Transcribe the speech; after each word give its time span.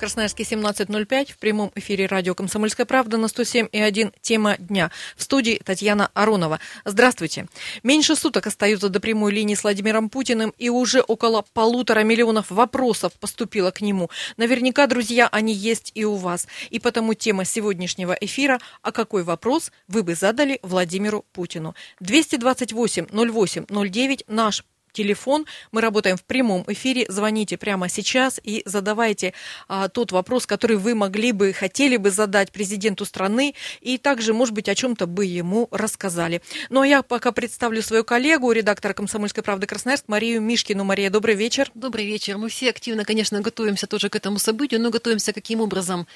Красноярске 0.00 0.44
17.05 0.44 1.34
в 1.34 1.36
прямом 1.36 1.72
эфире 1.74 2.06
радио 2.06 2.34
«Комсомольская 2.34 2.86
правда» 2.86 3.18
на 3.18 3.26
107,1 3.26 4.14
«Тема 4.22 4.56
дня». 4.56 4.90
В 5.14 5.22
студии 5.22 5.60
Татьяна 5.62 6.10
Аронова. 6.14 6.58
Здравствуйте. 6.86 7.48
Меньше 7.82 8.16
суток 8.16 8.46
остается 8.46 8.88
до 8.88 8.98
прямой 8.98 9.30
линии 9.32 9.54
с 9.54 9.62
Владимиром 9.62 10.08
Путиным, 10.08 10.54
и 10.56 10.70
уже 10.70 11.02
около 11.02 11.44
полутора 11.52 12.00
миллионов 12.00 12.50
вопросов 12.50 13.12
поступило 13.20 13.72
к 13.72 13.82
нему. 13.82 14.08
Наверняка, 14.38 14.86
друзья, 14.86 15.28
они 15.30 15.52
есть 15.52 15.92
и 15.94 16.06
у 16.06 16.14
вас. 16.14 16.48
И 16.70 16.78
потому 16.78 17.12
тема 17.12 17.44
сегодняшнего 17.44 18.16
эфира 18.18 18.58
«А 18.80 18.92
какой 18.92 19.22
вопрос 19.22 19.70
вы 19.86 20.02
бы 20.02 20.14
задали 20.14 20.60
Владимиру 20.62 21.26
Путину?» 21.34 21.74
228 22.00 23.08
08 23.12 23.66
09 23.68 24.24
наш 24.28 24.64
телефон. 24.92 25.46
Мы 25.72 25.80
работаем 25.80 26.16
в 26.16 26.24
прямом 26.24 26.64
эфире. 26.68 27.06
Звоните 27.08 27.56
прямо 27.56 27.88
сейчас 27.88 28.40
и 28.42 28.62
задавайте 28.64 29.32
а, 29.68 29.88
тот 29.88 30.12
вопрос, 30.12 30.46
который 30.46 30.76
вы 30.76 30.94
могли 30.94 31.32
бы, 31.32 31.52
хотели 31.52 31.96
бы 31.96 32.10
задать 32.10 32.52
президенту 32.52 33.04
страны, 33.04 33.54
и 33.80 33.98
также, 33.98 34.34
может 34.34 34.54
быть, 34.54 34.68
о 34.68 34.74
чем-то 34.74 35.06
бы 35.06 35.24
ему 35.24 35.68
рассказали. 35.70 36.42
Ну, 36.68 36.80
а 36.80 36.86
я 36.86 37.02
пока 37.02 37.32
представлю 37.32 37.82
свою 37.82 38.04
коллегу, 38.04 38.52
редактора 38.52 38.92
«Комсомольской 38.92 39.42
правды» 39.42 39.66
Красноярск, 39.66 40.04
Марию 40.08 40.40
Мишкину. 40.40 40.84
Мария, 40.84 41.10
добрый 41.10 41.34
вечер. 41.34 41.70
Добрый 41.74 42.06
вечер. 42.06 42.38
Мы 42.38 42.48
все 42.48 42.70
активно, 42.70 43.04
конечно, 43.04 43.40
готовимся 43.40 43.86
тоже 43.86 44.08
к 44.08 44.16
этому 44.16 44.38
событию, 44.38 44.80
но 44.80 44.90
готовимся 44.90 45.32
каким 45.32 45.60
образом? 45.60 46.06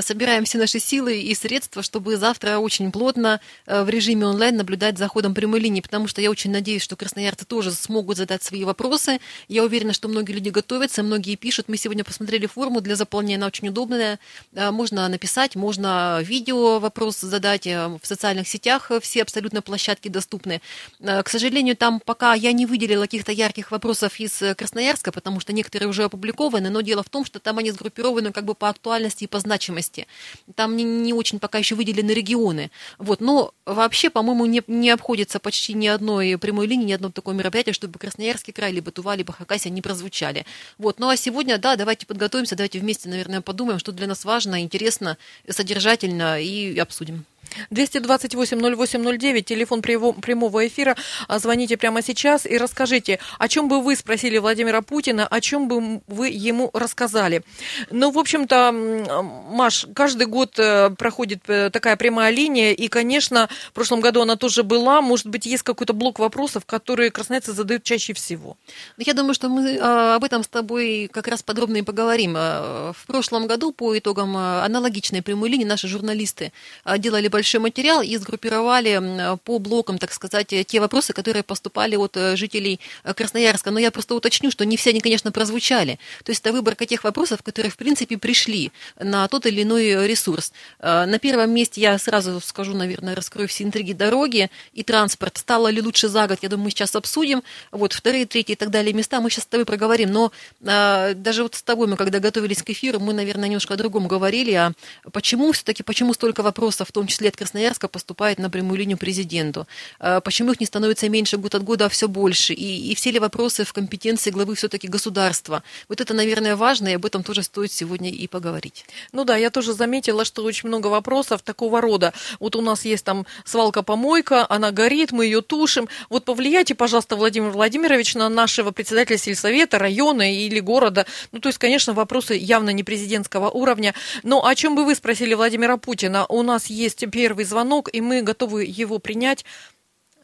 Собираем 0.00 0.44
все 0.44 0.58
наши 0.58 0.78
силы 0.78 1.20
и 1.20 1.34
средства, 1.34 1.82
чтобы 1.82 2.16
завтра 2.16 2.58
очень 2.58 2.92
плотно 2.92 3.40
э, 3.66 3.82
в 3.82 3.88
режиме 3.88 4.26
онлайн 4.26 4.56
наблюдать 4.56 4.98
за 4.98 5.08
ходом 5.08 5.34
прямой 5.34 5.60
линии, 5.60 5.80
потому 5.80 6.08
что 6.08 6.20
я 6.20 6.30
очень 6.30 6.50
надеюсь, 6.50 6.82
что 6.82 6.96
красноярцы 6.96 7.44
тоже 7.44 7.72
смогут 7.72 8.01
могут 8.02 8.16
задать 8.16 8.42
свои 8.42 8.64
вопросы. 8.64 9.20
Я 9.48 9.62
уверена, 9.62 9.92
что 9.92 10.08
многие 10.08 10.32
люди 10.32 10.48
готовятся, 10.48 11.04
многие 11.04 11.36
пишут. 11.36 11.68
Мы 11.68 11.76
сегодня 11.76 12.02
посмотрели 12.02 12.46
форму 12.46 12.80
для 12.80 12.96
заполнения, 12.96 13.36
она 13.36 13.46
очень 13.46 13.68
удобная. 13.68 14.18
А, 14.56 14.72
можно 14.72 15.08
написать, 15.08 15.54
можно 15.54 16.20
видео 16.22 16.80
вопрос 16.80 17.20
задать 17.20 17.66
э, 17.66 17.86
в 18.02 18.04
социальных 18.04 18.48
сетях, 18.48 18.90
все 19.00 19.22
абсолютно 19.22 19.62
площадки 19.62 20.08
доступны. 20.08 20.60
К 21.00 21.28
сожалению, 21.28 21.76
там 21.76 22.00
пока 22.00 22.34
я 22.34 22.52
не 22.52 22.66
выделила 22.66 23.02
каких-то 23.02 23.30
ярких 23.30 23.70
вопросов 23.70 24.18
из 24.18 24.42
э, 24.42 24.56
Красноярска, 24.56 25.12
потому 25.12 25.38
что 25.38 25.52
некоторые 25.52 25.88
уже 25.88 26.02
опубликованы, 26.02 26.70
но 26.70 26.80
дело 26.80 27.04
в 27.04 27.08
том, 27.08 27.24
что 27.24 27.38
там 27.38 27.58
они 27.58 27.70
сгруппированы 27.70 28.32
как 28.32 28.44
бы 28.44 28.54
по 28.54 28.68
актуальности 28.68 29.24
и 29.24 29.26
по 29.28 29.38
значимости. 29.38 30.08
Там 30.56 30.76
не, 30.76 30.82
не 30.82 31.12
очень 31.12 31.38
пока 31.38 31.58
еще 31.58 31.76
выделены 31.76 32.10
регионы. 32.10 32.72
Вот. 32.98 33.20
Но 33.20 33.54
вообще, 33.64 34.10
по-моему, 34.10 34.46
не, 34.46 34.62
не 34.66 34.90
обходится 34.90 35.38
почти 35.38 35.74
ни 35.74 35.86
одной 35.86 36.36
прямой 36.36 36.66
линии, 36.66 36.86
ни 36.86 36.92
одного 36.92 37.12
такого 37.12 37.34
мероприятия, 37.34 37.72
чтобы 37.72 37.91
либо 37.92 37.98
Красноярский 37.98 38.54
край, 38.54 38.72
либо 38.72 38.90
Тува, 38.90 39.16
либо 39.16 39.32
Хакасия 39.34 39.70
не 39.70 39.82
прозвучали. 39.82 40.46
Вот. 40.78 40.98
Ну 40.98 41.08
а 41.10 41.16
сегодня, 41.16 41.58
да, 41.58 41.76
давайте 41.76 42.06
подготовимся, 42.06 42.56
давайте 42.56 42.78
вместе, 42.78 43.08
наверное, 43.08 43.42
подумаем, 43.42 43.78
что 43.78 43.92
для 43.92 44.06
нас 44.06 44.24
важно, 44.24 44.62
интересно, 44.62 45.18
содержательно 45.48 46.40
и 46.40 46.78
обсудим. 46.78 47.26
228-08-09, 47.70 49.42
телефон 49.42 49.82
прямого 49.82 50.66
эфира. 50.66 50.96
А, 51.28 51.38
звоните 51.38 51.76
прямо 51.76 52.02
сейчас 52.02 52.46
и 52.46 52.56
расскажите, 52.58 53.18
о 53.38 53.48
чем 53.48 53.68
бы 53.68 53.82
вы 53.82 53.96
спросили 53.96 54.38
Владимира 54.38 54.82
Путина, 54.82 55.26
о 55.26 55.40
чем 55.40 55.68
бы 55.68 56.02
вы 56.06 56.28
ему 56.28 56.70
рассказали. 56.72 57.42
Ну, 57.90 58.10
в 58.10 58.18
общем-то, 58.18 58.72
Маш, 58.72 59.86
каждый 59.94 60.26
год 60.26 60.58
э, 60.58 60.90
проходит 60.90 61.42
э, 61.48 61.70
такая 61.70 61.96
прямая 61.96 62.30
линия, 62.30 62.72
и, 62.72 62.88
конечно, 62.88 63.48
в 63.70 63.72
прошлом 63.72 64.00
году 64.00 64.22
она 64.22 64.36
тоже 64.36 64.62
была. 64.62 65.00
Может 65.00 65.26
быть, 65.26 65.46
есть 65.46 65.62
какой-то 65.62 65.92
блок 65.92 66.18
вопросов, 66.18 66.64
которые 66.64 67.10
красноярцы 67.10 67.52
задают 67.52 67.82
чаще 67.82 68.12
всего? 68.12 68.56
Ну, 68.96 69.04
я 69.06 69.14
думаю, 69.14 69.34
что 69.34 69.48
мы 69.48 69.78
а, 69.80 70.16
об 70.16 70.24
этом 70.24 70.42
с 70.42 70.48
тобой 70.48 71.10
как 71.12 71.28
раз 71.28 71.42
подробно 71.42 71.78
и 71.78 71.82
поговорим. 71.82 72.34
А, 72.36 72.92
в 72.92 73.06
прошлом 73.06 73.46
году 73.46 73.72
по 73.72 73.96
итогам 73.96 74.36
аналогичной 74.36 75.22
прямой 75.22 75.50
линии 75.50 75.64
наши 75.64 75.88
журналисты 75.88 76.52
делали 76.98 77.28
большой 77.32 77.52
большой 77.52 77.60
материал 77.60 78.02
и 78.02 78.16
сгруппировали 78.16 79.36
по 79.44 79.58
блокам, 79.58 79.98
так 79.98 80.12
сказать, 80.12 80.54
те 80.66 80.80
вопросы, 80.80 81.12
которые 81.12 81.42
поступали 81.42 81.96
от 81.96 82.16
э, 82.16 82.36
жителей 82.36 82.78
э, 83.04 83.12
Красноярска. 83.14 83.70
Но 83.70 83.80
я 83.80 83.90
просто 83.90 84.14
уточню, 84.14 84.50
что 84.50 84.64
не 84.64 84.76
все 84.76 84.90
они, 84.90 85.00
конечно, 85.00 85.32
прозвучали. 85.32 85.98
То 86.24 86.30
есть 86.30 86.40
это 86.40 86.52
выборка 86.52 86.86
тех 86.86 87.04
вопросов, 87.04 87.42
которые, 87.42 87.70
в 87.70 87.76
принципе, 87.76 88.16
пришли 88.16 88.70
на 88.98 89.26
тот 89.28 89.46
или 89.46 89.62
иной 89.64 90.06
ресурс. 90.06 90.52
Э, 90.78 91.04
на 91.04 91.18
первом 91.18 91.50
месте 91.50 91.80
я 91.80 91.98
сразу 91.98 92.40
скажу, 92.40 92.74
наверное, 92.74 93.16
раскрою 93.16 93.48
все 93.48 93.64
интриги 93.64 93.92
дороги 93.92 94.48
и 94.72 94.84
транспорт. 94.84 95.36
Стало 95.38 95.68
ли 95.68 95.82
лучше 95.82 96.08
за 96.08 96.28
год, 96.28 96.38
я 96.42 96.48
думаю, 96.48 96.66
мы 96.66 96.70
сейчас 96.70 96.94
обсудим. 96.94 97.42
Вот 97.72 97.92
вторые, 97.92 98.24
третьи 98.24 98.52
и 98.52 98.56
так 98.56 98.70
далее 98.70 98.92
места 98.92 99.20
мы 99.20 99.30
сейчас 99.30 99.44
с 99.44 99.46
тобой 99.48 99.66
проговорим. 99.66 100.12
Но 100.12 100.32
даже 100.60 101.42
вот 101.42 101.56
с 101.56 101.62
тобой 101.62 101.88
мы, 101.88 101.96
когда 101.96 102.20
готовились 102.20 102.62
к 102.62 102.70
эфиру, 102.70 103.00
мы, 103.00 103.12
наверное, 103.12 103.48
немножко 103.48 103.74
о 103.74 103.76
другом 103.76 104.06
говорили. 104.06 104.52
А 104.52 104.72
почему 105.12 105.50
все-таки, 105.52 105.82
почему 105.82 106.14
столько 106.14 106.42
вопросов, 106.42 106.88
в 106.88 106.92
том 106.92 107.06
числе 107.06 107.21
от 107.28 107.36
Красноярска 107.36 107.88
поступает 107.88 108.38
на 108.38 108.50
прямую 108.50 108.78
линию 108.78 108.98
президенту? 108.98 109.66
А 109.98 110.20
почему 110.20 110.52
их 110.52 110.60
не 110.60 110.66
становится 110.66 111.08
меньше 111.08 111.36
год 111.36 111.54
от 111.54 111.62
года, 111.62 111.86
а 111.86 111.88
все 111.88 112.08
больше? 112.08 112.54
И, 112.54 112.90
и 112.90 112.94
все 112.94 113.10
ли 113.10 113.18
вопросы 113.18 113.64
в 113.64 113.72
компетенции 113.72 114.30
главы 114.30 114.54
все-таки 114.54 114.88
государства? 114.88 115.62
Вот 115.88 116.00
это, 116.00 116.14
наверное, 116.14 116.56
важно, 116.56 116.88
и 116.88 116.94
об 116.94 117.06
этом 117.06 117.22
тоже 117.22 117.42
стоит 117.42 117.72
сегодня 117.72 118.10
и 118.10 118.26
поговорить. 118.26 118.84
Ну 119.12 119.24
да, 119.24 119.36
я 119.36 119.50
тоже 119.50 119.72
заметила, 119.72 120.24
что 120.24 120.44
очень 120.44 120.68
много 120.68 120.88
вопросов 120.88 121.42
такого 121.42 121.80
рода. 121.80 122.12
Вот 122.40 122.56
у 122.56 122.60
нас 122.60 122.84
есть 122.84 123.04
там 123.04 123.26
свалка-помойка, 123.44 124.46
она 124.48 124.70
горит, 124.70 125.12
мы 125.12 125.26
ее 125.26 125.42
тушим. 125.42 125.88
Вот 126.08 126.24
повлияйте, 126.24 126.74
пожалуйста, 126.74 127.16
Владимир 127.16 127.50
Владимирович, 127.50 128.14
на 128.14 128.28
нашего 128.28 128.70
председателя 128.70 129.18
сельсовета, 129.18 129.78
района 129.78 130.34
или 130.34 130.60
города. 130.60 131.06
Ну, 131.32 131.40
то 131.40 131.48
есть, 131.48 131.58
конечно, 131.58 131.92
вопросы 131.92 132.34
явно 132.34 132.70
не 132.70 132.82
президентского 132.82 133.50
уровня. 133.50 133.94
Но 134.22 134.44
о 134.46 134.54
чем 134.54 134.74
бы 134.74 134.84
вы 134.84 134.94
спросили 134.94 135.34
Владимира 135.34 135.76
Путина? 135.76 136.26
У 136.26 136.42
нас 136.42 136.66
есть 136.66 137.04
первый 137.12 137.44
звонок, 137.44 137.88
и 137.92 138.00
мы 138.00 138.22
готовы 138.22 138.64
его 138.64 138.98
принять. 138.98 139.44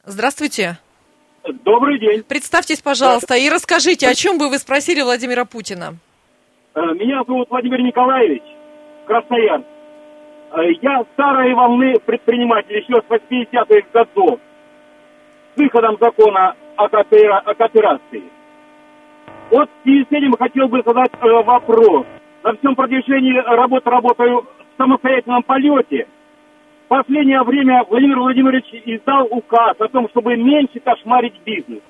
Здравствуйте. 0.05 0.79
Добрый 1.65 1.99
день. 2.01 2.25
Представьтесь, 2.25 2.81
пожалуйста, 2.81 3.35
и 3.37 3.49
расскажите, 3.49 4.09
о 4.09 4.15
чем 4.15 4.39
бы 4.39 4.49
вы 4.49 4.59
спросили 4.59 5.03
Владимира 5.03 5.45
Путина. 5.45 5.95
Э, 6.75 6.81
меня 6.95 7.23
зовут 7.27 7.49
Владимир 7.51 7.81
Николаевич, 7.81 8.43
Краснояр. 9.07 9.61
Э, 9.61 10.73
я 10.83 11.05
старой 11.13 11.55
волны 11.55 11.95
предприниматель 12.05 12.77
еще 12.77 12.95
с 12.95 13.11
80-х 13.11 13.89
годов. 13.93 14.41
С 15.55 15.59
выходом 15.59 15.97
закона 16.01 16.55
о, 16.77 16.89
коопера... 16.89 17.39
о 17.39 17.55
кооперации. 17.55 18.25
Вот 19.51 19.69
в 19.69 19.83
связи 19.83 20.05
с 20.05 20.13
этим 20.13 20.33
хотел 20.37 20.69
бы 20.69 20.83
задать 20.85 21.13
э, 21.21 21.27
вопрос. 21.45 22.07
На 22.43 22.55
всем 22.57 22.75
продвижении 22.75 23.35
работы 23.35 23.89
работаю 23.91 24.43
в 24.43 24.77
самостоятельном 24.77 25.43
полете– 25.43 26.07
последнее 26.89 27.43
время 27.43 27.85
Владимир 27.89 28.19
Владимирович 28.19 28.65
издал 28.85 29.29
указ 29.31 29.77
о 29.79 29.89
том, 29.89 30.09
чтобы 30.09 30.37
меньше 30.37 30.81
кошмарить 30.81 31.41
бизнес. 31.45 31.81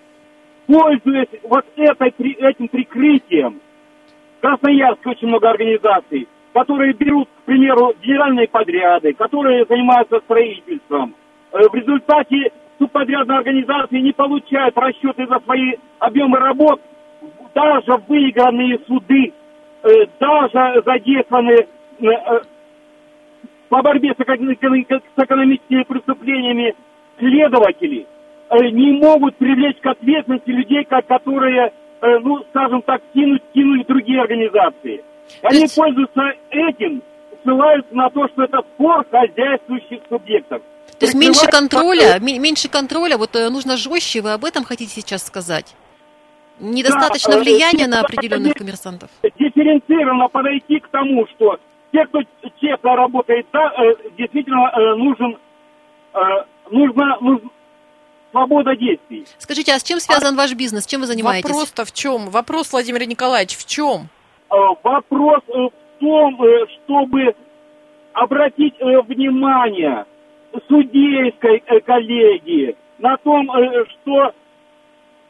Пользуясь 0.66 1.28
вот 1.44 1.64
этой, 1.76 2.32
этим 2.32 2.68
прикрытием, 2.68 3.60
в 4.38 4.40
Красноярске 4.40 5.10
очень 5.10 5.28
много 5.28 5.50
организаций, 5.50 6.28
которые 6.52 6.92
берут, 6.92 7.28
к 7.28 7.46
примеру, 7.46 7.94
генеральные 8.02 8.48
подряды, 8.48 9.14
которые 9.14 9.64
занимаются 9.66 10.20
строительством. 10.20 11.14
Э, 11.52 11.58
в 11.68 11.74
результате 11.74 12.52
субподрядные 12.78 13.38
организации 13.38 13.98
не 13.98 14.12
получают 14.12 14.76
расчеты 14.76 15.26
за 15.26 15.40
свои 15.40 15.74
объемы 15.98 16.38
работ, 16.38 16.80
даже 17.54 18.00
выигранные 18.06 18.78
суды, 18.86 19.32
э, 19.82 19.88
даже 20.20 20.82
задействованы 20.84 21.66
э, 22.00 22.06
по 23.68 23.82
борьбе 23.82 24.14
с, 24.16 24.20
экономическими 24.20 25.82
преступлениями 25.84 26.74
следователи 27.18 28.06
э, 28.50 28.68
не 28.70 28.92
могут 28.92 29.36
привлечь 29.36 29.78
к 29.80 29.86
ответственности 29.86 30.50
людей, 30.50 30.84
которые, 30.84 31.72
э, 32.00 32.18
ну, 32.20 32.44
скажем 32.50 32.82
так, 32.82 33.02
кинуть, 33.12 33.42
кинули 33.52 33.84
другие 33.84 34.20
организации. 34.22 35.04
Они 35.42 35.62
есть... 35.62 35.76
пользуются 35.76 36.32
этим, 36.50 37.02
ссылаются 37.42 37.94
на 37.94 38.08
то, 38.10 38.28
что 38.28 38.44
это 38.44 38.58
спор 38.74 39.04
хозяйствующих 39.10 40.00
субъектов. 40.08 40.62
То 40.98 41.06
есть 41.06 41.14
меньше 41.14 41.46
контроля, 41.46 42.18
меньше 42.18 42.68
контроля, 42.68 43.18
вот 43.18 43.36
э, 43.36 43.50
нужно 43.50 43.76
жестче, 43.76 44.20
вы 44.20 44.32
об 44.32 44.44
этом 44.44 44.64
хотите 44.64 44.90
сейчас 44.90 45.24
сказать? 45.24 45.74
Недостаточно 46.60 47.34
да, 47.34 47.38
влияния 47.38 47.86
на 47.86 48.00
определенных 48.00 48.54
коммерсантов? 48.54 49.10
Дифференцированно 49.22 50.28
подойти 50.28 50.80
к 50.80 50.88
тому, 50.88 51.26
что 51.28 51.58
те, 51.92 52.04
кто 52.06 52.20
честно 52.60 52.96
работает, 52.96 53.46
да, 53.52 53.72
э, 53.76 53.94
действительно 54.16 54.70
э, 54.70 54.94
нужен, 54.96 55.38
э, 56.14 56.18
нужна, 56.70 57.18
нужна 57.20 57.50
свобода 58.30 58.76
действий. 58.76 59.26
Скажите, 59.38 59.72
а 59.72 59.78
с 59.78 59.82
чем 59.82 60.00
связан 60.00 60.34
а... 60.34 60.36
ваш 60.36 60.54
бизнес? 60.54 60.86
Чем 60.86 61.00
вы 61.00 61.06
занимаетесь? 61.06 61.48
Вопрос-то 61.48 61.84
в 61.84 61.92
чем? 61.92 62.28
Вопрос, 62.28 62.72
Владимир 62.72 63.06
Николаевич, 63.06 63.56
в 63.56 63.66
чем? 63.66 64.08
Вопрос 64.50 65.42
в 65.46 65.70
том, 66.00 66.40
чтобы 66.84 67.34
обратить 68.12 68.74
внимание 68.78 70.06
судейской 70.68 71.62
коллегии, 71.84 72.76
на 72.98 73.16
том, 73.18 73.48
что 73.90 74.32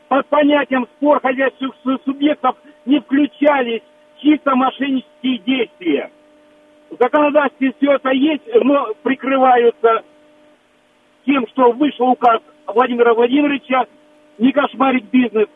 под 0.09 0.27
понятием 0.29 0.87
спор 0.97 1.21
хозяйственных 1.21 1.75
субъектов 2.05 2.57
не 2.87 3.01
включались 3.01 3.83
чисто 4.21 4.55
мошеннические 4.55 5.39
действия. 5.39 6.11
В 6.91 6.97
законодательстве 6.99 7.75
все 7.79 7.93
это 7.93 8.11
есть, 8.11 8.43
но 8.63 8.95
прикрываются 9.03 10.03
тем, 11.27 11.47
что 11.49 11.73
вышел 11.73 12.09
указ 12.09 12.41
Владимира 12.67 13.15
Владимировича 13.15 13.85
не 14.39 14.53
кошмарить 14.53 15.05
бизнес 15.11 15.49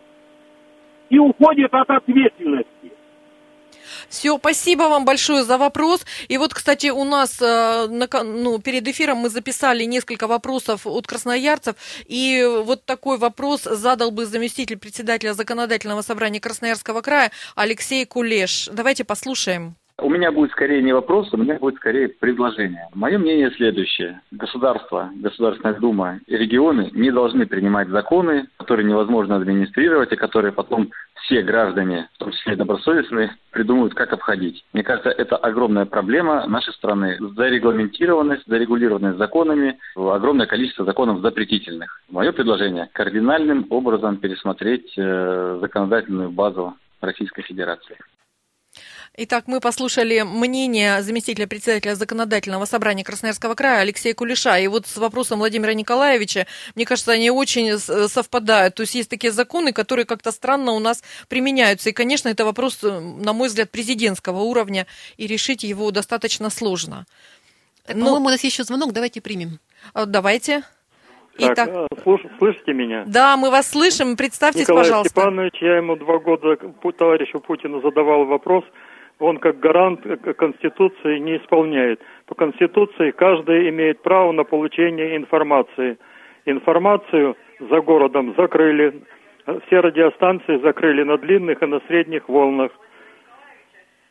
и 1.09 1.19
уходит 1.19 1.73
от 1.73 1.89
ответственности. 1.89 2.93
Все, 4.09 4.37
спасибо 4.39 4.85
вам 4.85 5.05
большое 5.05 5.45
за 5.45 5.59
вопрос. 5.59 6.05
И 6.29 6.37
вот, 6.39 6.55
кстати, 6.55 6.89
у 6.89 7.05
нас 7.05 7.41
э, 7.41 7.87
ну, 7.89 8.59
перед 8.59 8.87
эфиром 8.87 9.19
мы 9.19 9.29
записали 9.29 9.85
несколько 9.85 10.27
вопросов 10.27 10.87
от 10.87 11.07
красноярцев. 11.07 11.77
И 12.07 12.45
вот 12.65 12.85
такой 12.85 13.19
вопрос 13.19 13.63
задал 13.63 14.11
бы 14.11 14.27
заместитель 14.27 14.79
председателя 14.79 15.35
Законодательного 15.35 16.03
собрания 16.03 16.41
Красноярского 16.41 17.01
края 17.01 17.33
Алексей 17.55 18.05
Кулеш. 18.05 18.69
Давайте 18.73 19.05
послушаем. 19.05 19.77
У 20.03 20.11
меня 20.11 20.33
будет 20.33 20.51
скорее 20.51 20.83
не 20.83 20.93
вопрос, 20.93 21.33
у 21.33 21.37
меня 21.37 21.59
будет 21.61 21.77
скорее 21.77 22.09
предложение. 22.09 22.89
Мое 22.93 23.19
мнение 23.19 23.53
следующее. 23.53 24.21
Государство, 24.33 25.11
Государственная 25.15 25.79
Дума 25.79 26.19
и 26.27 26.37
регионы 26.37 26.91
не 26.93 27.13
должны 27.13 27.47
принимать 27.47 27.89
законы, 27.89 28.49
которые 28.59 28.85
невозможно 28.85 29.37
администрировать, 29.37 30.13
и 30.13 30.17
которые 30.17 30.51
потом 30.51 30.91
все 31.23 31.43
граждане, 31.43 32.09
в 32.15 32.19
том 32.19 32.33
числе 32.33 32.57
добросовестные, 32.57 33.37
придумывают, 33.53 33.95
как 33.95 34.13
обходить. 34.13 34.65
Мне 34.73 34.83
кажется, 34.83 35.11
это 35.11 35.37
огромная 35.37 35.87
проблема 35.87 36.47
нашей 36.49 36.73
страны. 36.75 37.19
Зарегламентированность, 37.37 38.47
зарегулированность 38.49 39.19
законами, 39.19 39.79
огромное 39.95 40.47
количество 40.47 40.85
законов 40.85 41.21
запретительных. 41.21 42.01
Мое 42.11 42.33
предложение– 42.33 42.89
кардинальным 42.93 43.67
образом 43.71 44.17
пересмотреть 44.17 44.93
э, 44.97 45.59
законодательную 45.61 46.31
базу 46.31 46.75
Российской 47.01 47.43
Федерации. 47.43 47.97
Итак, 49.15 49.45
мы 49.47 49.61
послушали 49.61 50.23
мнение 50.23 51.03
заместителя 51.03 51.47
председателя 51.47 51.95
Законодательного 51.95 52.65
собрания 52.65 53.05
Красноярского 53.05 53.55
края 53.55 53.81
Алексея 53.81 54.15
Кулеша. 54.15 54.57
И 54.57 54.67
вот 54.69 54.87
с 54.87 54.97
вопросом 54.97 55.41
Владимира 55.41 55.75
Николаевича, 55.75 56.47
мне 56.75 56.87
кажется, 56.87 57.13
они 57.13 57.31
очень 57.31 57.77
совпадают. 57.77 58.75
То 58.75 58.85
есть 58.85 58.95
есть 58.95 59.11
такие 59.11 59.31
законы, 59.31 59.75
которые 59.75 60.07
как-то 60.07 60.33
странно 60.33 60.73
у 60.73 60.79
нас 60.79 61.05
применяются. 61.29 61.91
И, 61.91 61.93
конечно, 61.93 62.31
это 62.31 62.47
вопрос, 62.47 62.81
на 62.83 63.35
мой 63.35 63.49
взгляд, 63.49 63.71
президентского 63.71 64.39
уровня, 64.39 64.87
и 65.19 65.27
решить 65.27 65.63
его 65.63 65.91
достаточно 65.91 66.49
сложно. 66.49 67.05
Так, 67.85 67.97
Но... 67.97 68.07
По-моему, 68.07 68.29
у 68.29 68.31
нас 68.31 68.43
еще 68.43 68.65
звонок, 68.65 68.95
давайте 68.95 69.21
примем. 69.21 69.59
Давайте. 69.95 70.63
Так, 71.39 71.53
Итак, 71.53 71.69
э, 71.69 71.87
слуш, 72.03 72.23
слышите 72.39 72.73
меня? 72.73 73.05
Да, 73.07 73.37
мы 73.37 73.51
вас 73.51 73.69
слышим. 73.69 74.17
Представьтесь, 74.17 74.63
Николай 74.63 74.85
пожалуйста. 74.85 75.11
Степанович, 75.11 75.55
я 75.61 75.77
ему 75.77 75.97
два 75.97 76.19
года 76.19 76.57
товарищу 76.97 77.41
Путину 77.41 77.83
задавал 77.83 78.25
вопрос– 78.25 78.65
он 79.23 79.39
как 79.39 79.61
гарант 79.61 80.01
Конституции 80.37 81.19
не 81.19 81.37
исполняет. 81.37 82.01
По 82.27 82.35
Конституции 82.35 83.13
каждый 83.13 83.69
имеет 83.71 84.03
право 84.03 84.33
на 84.33 84.45
получение 84.45 85.17
информации. 85.17 85.97
Информацию 86.45 87.37
за 87.61 87.81
городом 87.81 88.35
закрыли, 88.37 89.03
все 89.67 89.81
радиостанции 89.81 90.61
закрыли 90.61 91.05
на 91.05 91.19
длинных 91.19 91.63
и 91.63 91.67
на 91.67 91.81
средних 91.87 92.29
волнах. 92.29 92.73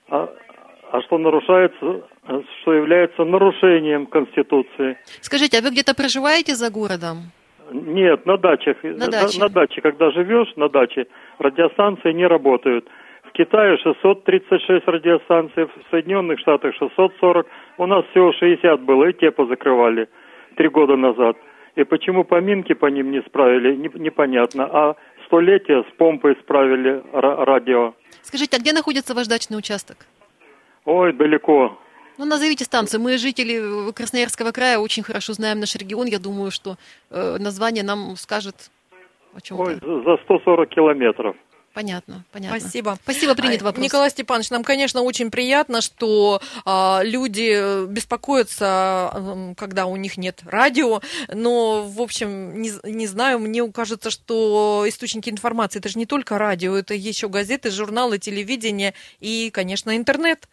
А, 0.09 0.29
а 0.91 1.01
что 1.01 1.17
нарушается, 1.17 2.03
что 2.61 2.73
является 2.73 3.25
нарушением 3.25 4.05
Конституции. 4.05 4.97
Скажите, 5.19 5.59
а 5.59 5.61
вы 5.61 5.71
где-то 5.71 5.93
проживаете 5.93 6.55
за 6.55 6.71
городом? 6.71 7.31
Нет, 7.71 8.25
на 8.25 8.37
дачах. 8.37 8.77
На 8.83 9.07
даче. 9.07 9.39
На, 9.39 9.47
на 9.47 9.53
даче, 9.53 9.81
когда 9.81 10.11
живешь 10.11 10.53
на 10.55 10.69
даче, 10.69 11.07
радиостанции 11.39 12.13
не 12.13 12.27
работают. 12.27 12.87
В 13.31 13.33
Китае 13.33 13.77
636 13.77 14.87
радиостанций, 14.87 15.63
в 15.63 15.71
Соединенных 15.89 16.37
Штатах 16.39 16.75
640. 16.75 17.47
У 17.77 17.85
нас 17.85 18.03
всего 18.11 18.33
60 18.33 18.81
было, 18.81 19.05
и 19.05 19.13
те 19.13 19.31
позакрывали 19.31 20.09
три 20.57 20.67
года 20.67 20.97
назад. 20.97 21.37
И 21.77 21.85
почему 21.85 22.25
поминки 22.25 22.73
по 22.73 22.87
ним 22.87 23.09
не 23.11 23.21
справили, 23.21 23.73
непонятно. 23.75 24.65
А 24.65 24.95
столетие 25.27 25.85
с 25.89 25.95
помпой 25.95 26.35
справили 26.43 27.01
радио. 27.13 27.93
Скажите, 28.21 28.57
а 28.57 28.59
где 28.59 28.73
находится 28.73 29.15
ваш 29.15 29.27
дачный 29.27 29.57
участок? 29.57 30.05
Ой, 30.83 31.13
далеко. 31.13 31.79
Ну, 32.17 32.25
назовите 32.25 32.65
станцию. 32.65 32.99
Мы, 32.99 33.17
жители 33.17 33.93
Красноярского 33.93 34.51
края, 34.51 34.77
очень 34.77 35.03
хорошо 35.03 35.31
знаем 35.31 35.61
наш 35.61 35.73
регион. 35.75 36.07
Я 36.07 36.19
думаю, 36.19 36.51
что 36.51 36.75
э, 37.09 37.37
название 37.39 37.85
нам 37.85 38.17
скажет 38.17 38.69
о 39.33 39.39
чем-то. 39.39 39.63
Ой, 39.63 39.75
за 40.03 40.17
140 40.25 40.67
километров. 40.67 41.37
Понятно, 41.73 42.25
понятно. 42.31 42.59
Спасибо. 42.59 42.97
Спасибо, 43.03 43.33
принят 43.33 43.61
а, 43.61 43.65
вопрос. 43.65 43.83
Николай 43.83 44.09
Степанович, 44.09 44.49
нам, 44.49 44.63
конечно, 44.63 45.01
очень 45.01 45.31
приятно, 45.31 45.81
что 45.81 46.41
а, 46.65 47.01
люди 47.03 47.85
беспокоятся, 47.87 49.53
когда 49.57 49.85
у 49.85 49.95
них 49.95 50.17
нет 50.17 50.41
радио, 50.45 51.01
но, 51.29 51.83
в 51.83 52.01
общем, 52.01 52.61
не, 52.61 52.71
не 52.83 53.07
знаю, 53.07 53.39
мне 53.39 53.69
кажется, 53.71 54.09
что 54.09 54.83
источники 54.87 55.29
информации 55.29 55.79
это 55.79 55.87
же 55.87 55.97
не 55.97 56.05
только 56.05 56.37
радио, 56.37 56.75
это 56.75 56.93
еще 56.93 57.29
газеты, 57.29 57.71
журналы, 57.71 58.17
телевидение 58.19 58.93
и, 59.19 59.49
конечно, 59.51 59.95
интернет. 59.95 60.47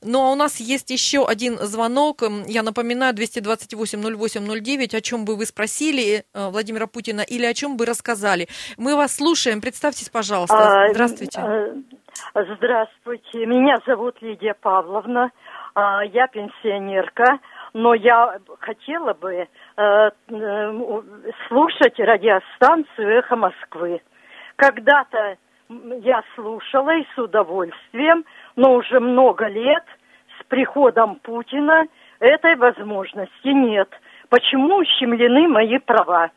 Ну 0.00 0.20
а 0.20 0.30
у 0.30 0.34
нас 0.34 0.60
есть 0.60 0.90
еще 0.90 1.26
один 1.26 1.58
звонок. 1.58 2.22
Я 2.46 2.62
напоминаю, 2.62 3.14
228-08-09, 3.14 4.96
о 4.96 5.00
чем 5.00 5.24
бы 5.24 5.36
вы 5.36 5.46
спросили 5.46 6.24
э, 6.32 6.48
Владимира 6.50 6.86
Путина 6.86 7.22
или 7.22 7.44
о 7.44 7.54
чем 7.54 7.76
бы 7.76 7.86
рассказали. 7.86 8.48
Мы 8.76 8.96
вас 8.96 9.16
слушаем. 9.16 9.60
Представьтесь, 9.60 10.08
пожалуйста. 10.08 10.53
А, 10.54 10.88
Здравствуйте. 10.92 11.40
А, 11.40 12.44
здравствуйте. 12.56 13.46
Меня 13.46 13.78
зовут 13.86 14.20
Лидия 14.22 14.54
Павловна. 14.54 15.30
А, 15.74 16.04
я 16.04 16.26
пенсионерка 16.28 17.40
но 17.74 17.92
я 17.92 18.38
хотела 18.60 19.12
бы 19.14 19.34
э, 19.76 20.10
слушать 21.48 21.98
радиостанцию 21.98 23.18
«Эхо 23.18 23.36
Москвы». 23.36 24.00
Когда-то 24.56 25.36
я 25.68 26.22
слушала 26.36 26.96
и 26.96 27.04
с 27.14 27.18
удовольствием, 27.18 28.24
но 28.54 28.74
уже 28.74 29.00
много 29.00 29.48
лет 29.48 29.82
с 30.38 30.44
приходом 30.44 31.16
Путина 31.16 31.86
этой 32.20 32.54
возможности 32.54 33.48
нет. 33.48 33.88
Почему 34.28 34.76
ущемлены 34.76 35.48
мои 35.48 35.78
права? 35.78 36.30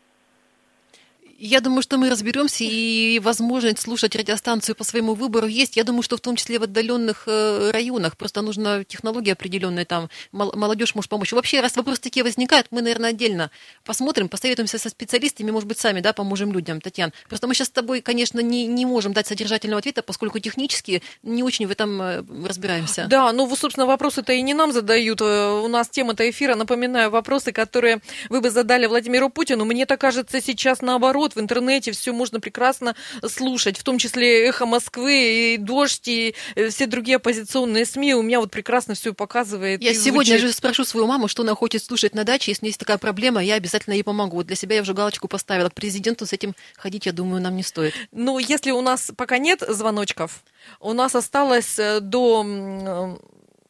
Я 1.40 1.62
думаю, 1.62 1.84
что 1.84 2.00
мы 2.00 2.10
разберемся, 2.10 2.64
и 2.64 3.20
возможность 3.20 3.80
слушать 3.80 4.16
радиостанцию 4.16 4.76
по 4.76 4.84
своему 4.84 5.14
выбору 5.14 5.46
есть. 5.46 5.78
Я 5.78 5.84
думаю, 5.84 6.02
что 6.02 6.18
в 6.18 6.20
том 6.20 6.36
числе 6.36 6.58
в 6.58 6.64
отдаленных 6.64 7.26
э, 7.28 7.70
районах. 7.72 8.18
Просто 8.18 8.42
нужна 8.42 8.84
технология 8.84 9.34
определенная 9.34 9.86
там. 9.86 10.10
Молодежь 10.32 10.96
может 10.96 11.10
помочь. 11.10 11.32
Вообще, 11.34 11.62
раз 11.62 11.76
вопросы 11.76 12.02
такие 12.02 12.24
возникают, 12.24 12.68
мы, 12.72 12.82
наверное, 12.82 13.12
отдельно 13.12 13.52
посмотрим, 13.86 14.30
посоветуемся 14.30 14.80
со 14.80 14.90
специалистами, 14.90 15.52
может 15.52 15.70
быть, 15.70 15.78
сами 15.78 16.02
да, 16.02 16.12
поможем 16.12 16.52
людям, 16.52 16.82
Татьяна. 16.82 17.14
Просто 17.30 17.48
мы 17.48 17.54
сейчас 17.54 17.68
с 17.68 17.72
тобой, 17.72 18.02
конечно, 18.02 18.40
не, 18.40 18.66
не 18.66 18.88
можем 18.88 19.14
дать 19.14 19.28
содержательного 19.28 19.78
ответа, 19.78 20.02
поскольку 20.02 20.40
технически 20.40 21.04
не 21.22 21.44
очень 21.44 21.68
в 21.68 21.72
этом 21.72 22.02
э, 22.02 22.24
разбираемся. 22.48 23.06
Да, 23.08 23.32
ну, 23.32 23.56
собственно, 23.56 23.86
вопросы-то 23.86 24.34
и 24.34 24.42
не 24.42 24.56
нам 24.56 24.72
задают. 24.72 25.22
Э, 25.22 25.62
у 25.64 25.68
нас 25.68 25.88
тема-то 25.88 26.28
эфира, 26.28 26.56
напоминаю, 26.56 27.12
вопросы, 27.12 27.52
которые 27.52 28.02
вы 28.30 28.42
бы 28.42 28.50
задали 28.50 28.88
Владимиру 28.88 29.30
Путину. 29.30 29.66
Мне-то 29.66 29.98
кажется, 29.98 30.42
сейчас 30.42 30.82
наоборот 30.82 31.27
наоборот, 31.28 31.36
в 31.36 31.40
интернете 31.40 31.92
все 31.92 32.14
можно 32.14 32.40
прекрасно 32.40 32.96
слушать, 33.26 33.78
в 33.78 33.84
том 33.84 33.98
числе 33.98 34.48
«Эхо 34.48 34.66
Москвы», 34.66 35.54
и 35.54 35.58
«Дождь», 35.58 36.08
и 36.08 36.36
э, 36.56 36.70
все 36.70 36.86
другие 36.86 37.18
оппозиционные 37.18 37.86
СМИ. 37.86 38.16
У 38.16 38.22
меня 38.22 38.40
вот 38.40 38.52
прекрасно 38.52 38.94
все 38.94 39.14
показывает. 39.14 39.82
Я 39.82 39.94
сегодня 39.94 40.38
же 40.38 40.52
спрошу 40.52 40.86
свою 40.86 41.08
маму, 41.08 41.28
что 41.28 41.44
она 41.44 41.56
хочет 41.56 41.84
слушать 41.84 42.16
на 42.16 42.24
даче. 42.24 42.52
Если 42.52 42.68
есть 42.68 42.80
такая 42.80 42.98
проблема, 42.98 43.44
я 43.44 43.56
обязательно 43.56 43.94
ей 43.94 44.04
помогу. 44.04 44.38
Вот 44.38 44.48
для 44.48 44.56
себя 44.56 44.76
я 44.76 44.82
уже 44.82 44.94
галочку 44.94 45.28
поставила. 45.28 45.70
К 45.70 45.74
президенту 45.74 46.26
с 46.26 46.34
этим 46.34 46.56
ходить, 46.76 47.06
я 47.06 47.12
думаю, 47.12 47.42
нам 47.42 47.56
не 47.56 47.64
стоит. 47.64 47.94
Ну, 48.12 48.40
если 48.40 48.72
у 48.72 48.82
нас 48.82 49.12
пока 49.16 49.38
нет 49.38 49.64
звоночков, 49.68 50.44
у 50.80 50.94
нас 50.94 51.16
осталось 51.16 51.80
э, 51.80 52.00
до 52.00 53.18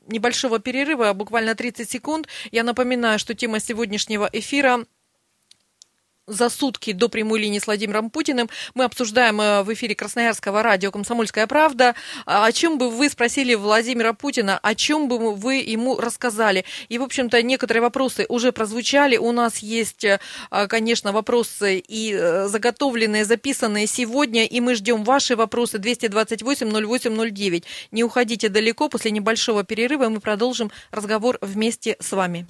небольшого 0.07 0.59
перерыва, 0.59 1.13
буквально 1.13 1.55
30 1.55 1.89
секунд. 1.89 2.27
Я 2.51 2.63
напоминаю, 2.63 3.19
что 3.19 3.33
тема 3.33 3.59
сегодняшнего 3.59 4.29
эфира 4.31 4.85
за 6.27 6.49
сутки 6.49 6.91
до 6.91 7.09
прямой 7.09 7.39
линии 7.39 7.59
с 7.59 7.65
Владимиром 7.65 8.09
Путиным. 8.09 8.49
Мы 8.75 8.83
обсуждаем 8.83 9.39
э, 9.41 9.63
в 9.63 9.73
эфире 9.73 9.95
Красноярского 9.95 10.61
радио 10.61 10.91
«Комсомольская 10.91 11.47
правда». 11.47 11.95
А 12.25 12.45
о 12.45 12.51
чем 12.51 12.77
бы 12.77 12.89
вы 12.89 13.09
спросили 13.09 13.55
Владимира 13.55 14.13
Путина, 14.13 14.59
о 14.61 14.75
чем 14.75 15.07
бы 15.07 15.33
вы 15.33 15.55
ему 15.55 15.97
рассказали? 15.97 16.65
И, 16.89 16.97
в 16.99 17.03
общем-то, 17.03 17.41
некоторые 17.41 17.81
вопросы 17.81 18.25
уже 18.27 18.51
прозвучали. 18.51 19.17
У 19.17 19.31
нас 19.31 19.59
есть, 19.59 20.03
э, 20.03 20.19
конечно, 20.67 21.13
вопросы 21.13 21.79
и 21.79 22.13
э, 22.13 22.47
заготовленные, 22.47 23.23
записанные 23.25 23.87
сегодня, 23.87 24.45
и 24.45 24.59
мы 24.59 24.75
ждем 24.75 25.03
ваши 25.03 25.35
вопросы 25.35 25.77
228-08-09. 25.77 27.63
Не 27.91 28.03
уходите 28.03 28.49
далеко, 28.49 28.89
после 28.89 29.11
небольшого 29.11 29.63
перерыва 29.63 30.09
мы 30.09 30.19
продолжим 30.19 30.71
разговор 30.91 31.37
вместе 31.41 31.95
с 31.99 32.11
вами. 32.11 32.45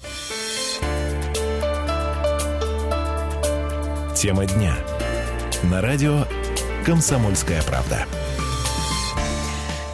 Тема 4.20 4.46
дня. 4.46 4.74
На 5.70 5.80
радио 5.80 6.24
«Комсомольская 6.84 7.62
правда». 7.62 8.04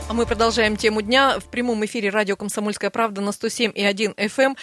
А 0.09 0.15
мы 0.15 0.25
продолжаем 0.25 0.77
тему 0.77 1.03
дня 1.03 1.39
в 1.39 1.45
прямом 1.51 1.85
эфире 1.85 2.09
радио 2.09 2.35
«Комсомольская 2.35 2.89
правда» 2.89 3.21
на 3.21 3.29
107,1 3.29 4.15
FM 4.17 4.57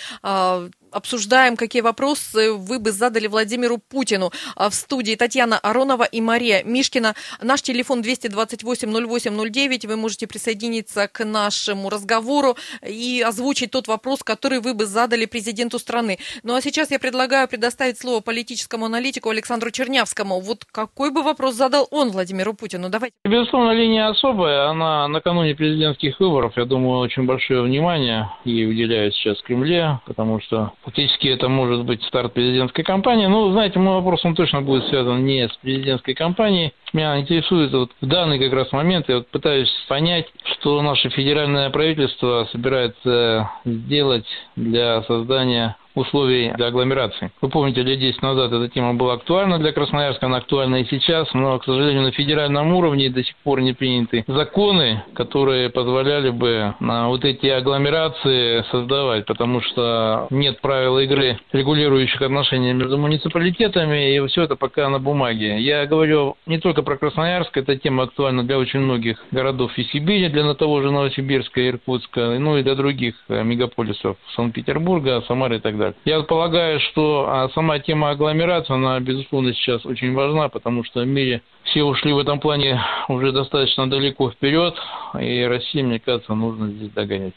обсуждаем, 0.91 1.55
какие 1.55 1.81
вопросы 1.81 2.53
вы 2.53 2.79
бы 2.79 2.91
задали 2.91 3.27
Владимиру 3.27 3.77
Путину. 3.77 4.31
А 4.55 4.69
в 4.69 4.73
студии 4.73 5.15
Татьяна 5.15 5.57
Аронова 5.59 6.03
и 6.03 6.21
Мария 6.21 6.63
Мишкина. 6.63 7.15
Наш 7.41 7.61
телефон 7.61 8.01
228-08-09. 8.01 9.87
Вы 9.87 9.95
можете 9.95 10.27
присоединиться 10.27 11.07
к 11.07 11.23
нашему 11.25 11.89
разговору 11.89 12.57
и 12.87 13.23
озвучить 13.25 13.71
тот 13.71 13.87
вопрос, 13.87 14.23
который 14.23 14.59
вы 14.59 14.73
бы 14.73 14.85
задали 14.85 15.25
президенту 15.25 15.79
страны. 15.79 16.19
Ну 16.43 16.55
а 16.55 16.61
сейчас 16.61 16.91
я 16.91 16.99
предлагаю 16.99 17.47
предоставить 17.47 17.99
слово 17.99 18.21
политическому 18.21 18.85
аналитику 18.85 19.29
Александру 19.29 19.71
Чернявскому. 19.71 20.39
Вот 20.39 20.65
какой 20.65 21.11
бы 21.11 21.23
вопрос 21.23 21.55
задал 21.55 21.87
он 21.91 22.11
Владимиру 22.11 22.53
Путину? 22.53 22.89
Давайте. 22.89 23.15
Безусловно, 23.25 23.71
линия 23.71 24.09
особая. 24.09 24.69
Она 24.69 25.07
накануне 25.07 25.55
президентских 25.55 26.19
выборов, 26.19 26.53
я 26.57 26.65
думаю, 26.65 26.99
очень 26.99 27.25
большое 27.25 27.61
внимание 27.61 28.29
ей 28.45 28.69
уделяют 28.69 29.13
сейчас 29.15 29.39
в 29.39 29.43
Кремле, 29.43 29.99
потому 30.05 30.41
что 30.41 30.73
Фактически 30.83 31.27
это 31.27 31.47
может 31.47 31.85
быть 31.85 32.03
старт 32.03 32.33
президентской 32.33 32.83
кампании. 32.83 33.27
Но, 33.27 33.51
знаете, 33.51 33.77
мой 33.77 33.95
вопрос, 33.95 34.25
он 34.25 34.33
точно 34.33 34.61
будет 34.61 34.85
связан 34.87 35.23
не 35.23 35.47
с 35.47 35.55
президентской 35.57 36.13
кампанией. 36.13 36.73
Меня 36.91 37.19
интересует 37.19 37.71
вот 37.71 37.91
в 38.01 38.05
данный 38.05 38.39
как 38.39 38.51
раз 38.53 38.71
момент, 38.71 39.07
я 39.07 39.17
вот 39.17 39.27
пытаюсь 39.27 39.71
понять, 39.87 40.27
что 40.43 40.81
наше 40.81 41.09
федеральное 41.09 41.69
правительство 41.69 42.47
собирается 42.51 43.51
сделать 43.63 44.25
для 44.55 45.03
создания 45.03 45.77
условий 45.95 46.51
для 46.55 46.67
агломерации. 46.67 47.31
Вы 47.41 47.49
помните, 47.49 47.83
лет 47.83 47.99
10 47.99 48.21
назад 48.21 48.51
эта 48.51 48.67
тема 48.69 48.93
была 48.93 49.13
актуальна 49.13 49.59
для 49.59 49.71
Красноярска, 49.71 50.27
она 50.27 50.37
актуальна 50.37 50.77
и 50.77 50.85
сейчас, 50.85 51.31
но, 51.33 51.59
к 51.59 51.65
сожалению, 51.65 52.03
на 52.03 52.11
федеральном 52.11 52.73
уровне 52.73 53.09
до 53.09 53.23
сих 53.23 53.35
пор 53.43 53.61
не 53.61 53.73
приняты 53.73 54.23
законы, 54.27 55.03
которые 55.13 55.69
позволяли 55.69 56.29
бы 56.29 56.75
на 56.79 57.09
вот 57.09 57.25
эти 57.25 57.47
агломерации 57.47 58.63
создавать, 58.71 59.25
потому 59.25 59.61
что 59.61 60.27
нет 60.29 60.61
правил 60.61 60.99
игры, 60.99 61.39
регулирующих 61.51 62.21
отношения 62.21 62.73
между 62.73 62.97
муниципалитетами, 62.97 64.15
и 64.15 64.27
все 64.27 64.43
это 64.43 64.55
пока 64.55 64.89
на 64.89 64.99
бумаге. 64.99 65.59
Я 65.59 65.85
говорю 65.85 66.37
не 66.45 66.59
только 66.59 66.83
про 66.83 66.97
Красноярск, 66.97 67.55
эта 67.57 67.75
тема 67.77 68.03
актуальна 68.03 68.43
для 68.43 68.57
очень 68.57 68.79
многих 68.79 69.17
городов 69.31 69.71
и 69.77 69.83
Сибири, 69.85 70.29
для 70.29 70.53
того 70.53 70.81
же 70.81 70.91
Новосибирска, 70.91 71.67
Иркутска, 71.67 72.37
ну 72.39 72.57
и 72.57 72.63
для 72.63 72.75
других 72.75 73.15
э, 73.29 73.43
мегаполисов 73.43 74.17
Санкт-Петербурга, 74.35 75.23
Самары 75.27 75.57
и 75.57 75.59
так 75.59 75.77
далее 75.77 75.80
далее. 75.81 75.95
Я 76.05 76.21
полагаю, 76.23 76.79
что 76.79 77.27
а, 77.27 77.49
сама 77.49 77.79
тема 77.79 78.11
агломерации, 78.11 78.73
она, 78.73 78.99
безусловно, 78.99 79.53
сейчас 79.53 79.85
очень 79.85 80.13
важна, 80.13 80.49
потому 80.49 80.83
что 80.83 81.01
в 81.01 81.07
мире 81.07 81.41
все 81.63 81.83
ушли 81.83 82.13
в 82.13 82.19
этом 82.19 82.39
плане 82.39 82.79
уже 83.07 83.31
достаточно 83.31 83.89
далеко 83.89 84.31
вперед, 84.31 84.75
и 85.19 85.43
России, 85.43 85.81
мне 85.81 85.99
кажется, 85.99 86.33
нужно 86.33 86.69
здесь 86.69 86.91
догонять. 86.91 87.33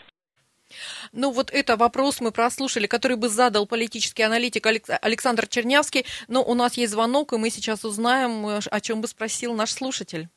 Ну, 1.13 1.31
вот 1.31 1.51
это 1.53 1.77
вопрос 1.77 2.21
мы 2.21 2.33
прослушали, 2.33 2.87
который 2.87 3.17
бы 3.17 3.29
задал 3.29 3.67
политический 3.67 4.23
аналитик 4.23 4.67
Александр 4.67 5.47
Чернявский. 5.47 6.05
Но 6.29 6.43
у 6.43 6.55
нас 6.55 6.77
есть 6.77 6.93
звонок, 6.93 7.33
и 7.33 7.37
мы 7.37 7.51
сейчас 7.51 7.85
узнаем, 7.85 8.47
э, 8.47 8.59
о 8.71 8.81
чем 8.81 9.01
бы 9.01 9.07
спросил 9.07 9.55
наш 9.55 9.71
слушатель. 9.71 10.29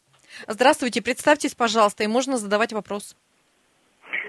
Здравствуйте, 0.48 1.02
представьтесь, 1.02 1.56
пожалуйста, 1.56 2.04
и 2.04 2.08
можно 2.08 2.38
задавать 2.38 2.74
вопрос. 2.74 3.16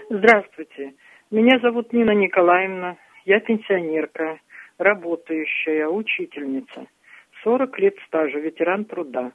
Здравствуйте. 0.09 0.95
Меня 1.31 1.59
зовут 1.61 1.93
Нина 1.93 2.13
Николаевна. 2.13 2.97
Я 3.29 3.41
пенсионерка, 3.41 4.41
работающая, 4.79 5.87
учительница. 5.87 6.87
40 7.45 7.79
лет 7.79 7.95
стажа, 8.07 8.39
ветеран 8.39 8.87
труда. 8.87 9.33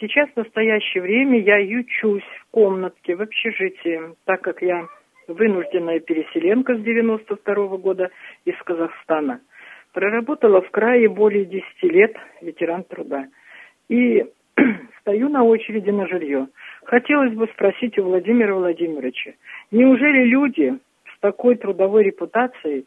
Сейчас 0.00 0.28
в 0.30 0.36
настоящее 0.36 1.00
время 1.00 1.38
я 1.38 1.58
ючусь 1.58 2.24
в 2.40 2.50
комнатке 2.50 3.14
в 3.14 3.22
общежитии, 3.22 4.00
так 4.24 4.40
как 4.40 4.62
я 4.62 4.88
вынужденная 5.28 6.00
переселенка 6.00 6.74
с 6.74 6.80
92 6.80 7.54
-го 7.54 7.78
года 7.78 8.10
из 8.44 8.56
Казахстана. 8.64 9.40
Проработала 9.92 10.60
в 10.60 10.70
крае 10.72 11.08
более 11.08 11.44
10 11.44 11.64
лет, 11.84 12.16
ветеран 12.42 12.82
труда. 12.82 13.28
И 13.88 14.26
стою 15.00 15.28
на 15.28 15.44
очереди 15.44 15.90
на 15.90 16.08
жилье. 16.08 16.48
Хотелось 16.82 17.34
бы 17.34 17.46
спросить 17.54 17.96
у 17.96 18.02
Владимира 18.02 18.56
Владимировича, 18.56 19.34
неужели 19.70 20.24
люди 20.24 20.76
с 21.14 21.20
такой 21.20 21.54
трудовой 21.54 22.02
репутацией 22.02 22.86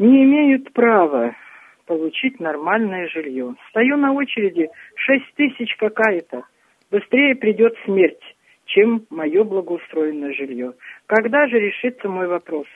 не 0.00 0.24
имеют 0.24 0.72
права 0.72 1.36
получить 1.84 2.40
нормальное 2.40 3.06
жилье. 3.08 3.54
Стою 3.68 3.98
на 3.98 4.12
очереди, 4.14 4.70
шесть 4.94 5.32
тысяч 5.34 5.76
какая-то. 5.76 6.44
Быстрее 6.90 7.36
придет 7.36 7.76
смерть, 7.84 8.22
чем 8.64 9.06
мое 9.10 9.44
благоустроенное 9.44 10.32
жилье. 10.32 10.72
Когда 11.06 11.46
же 11.48 11.60
решится 11.60 12.08
мой 12.08 12.28
вопрос? 12.28 12.66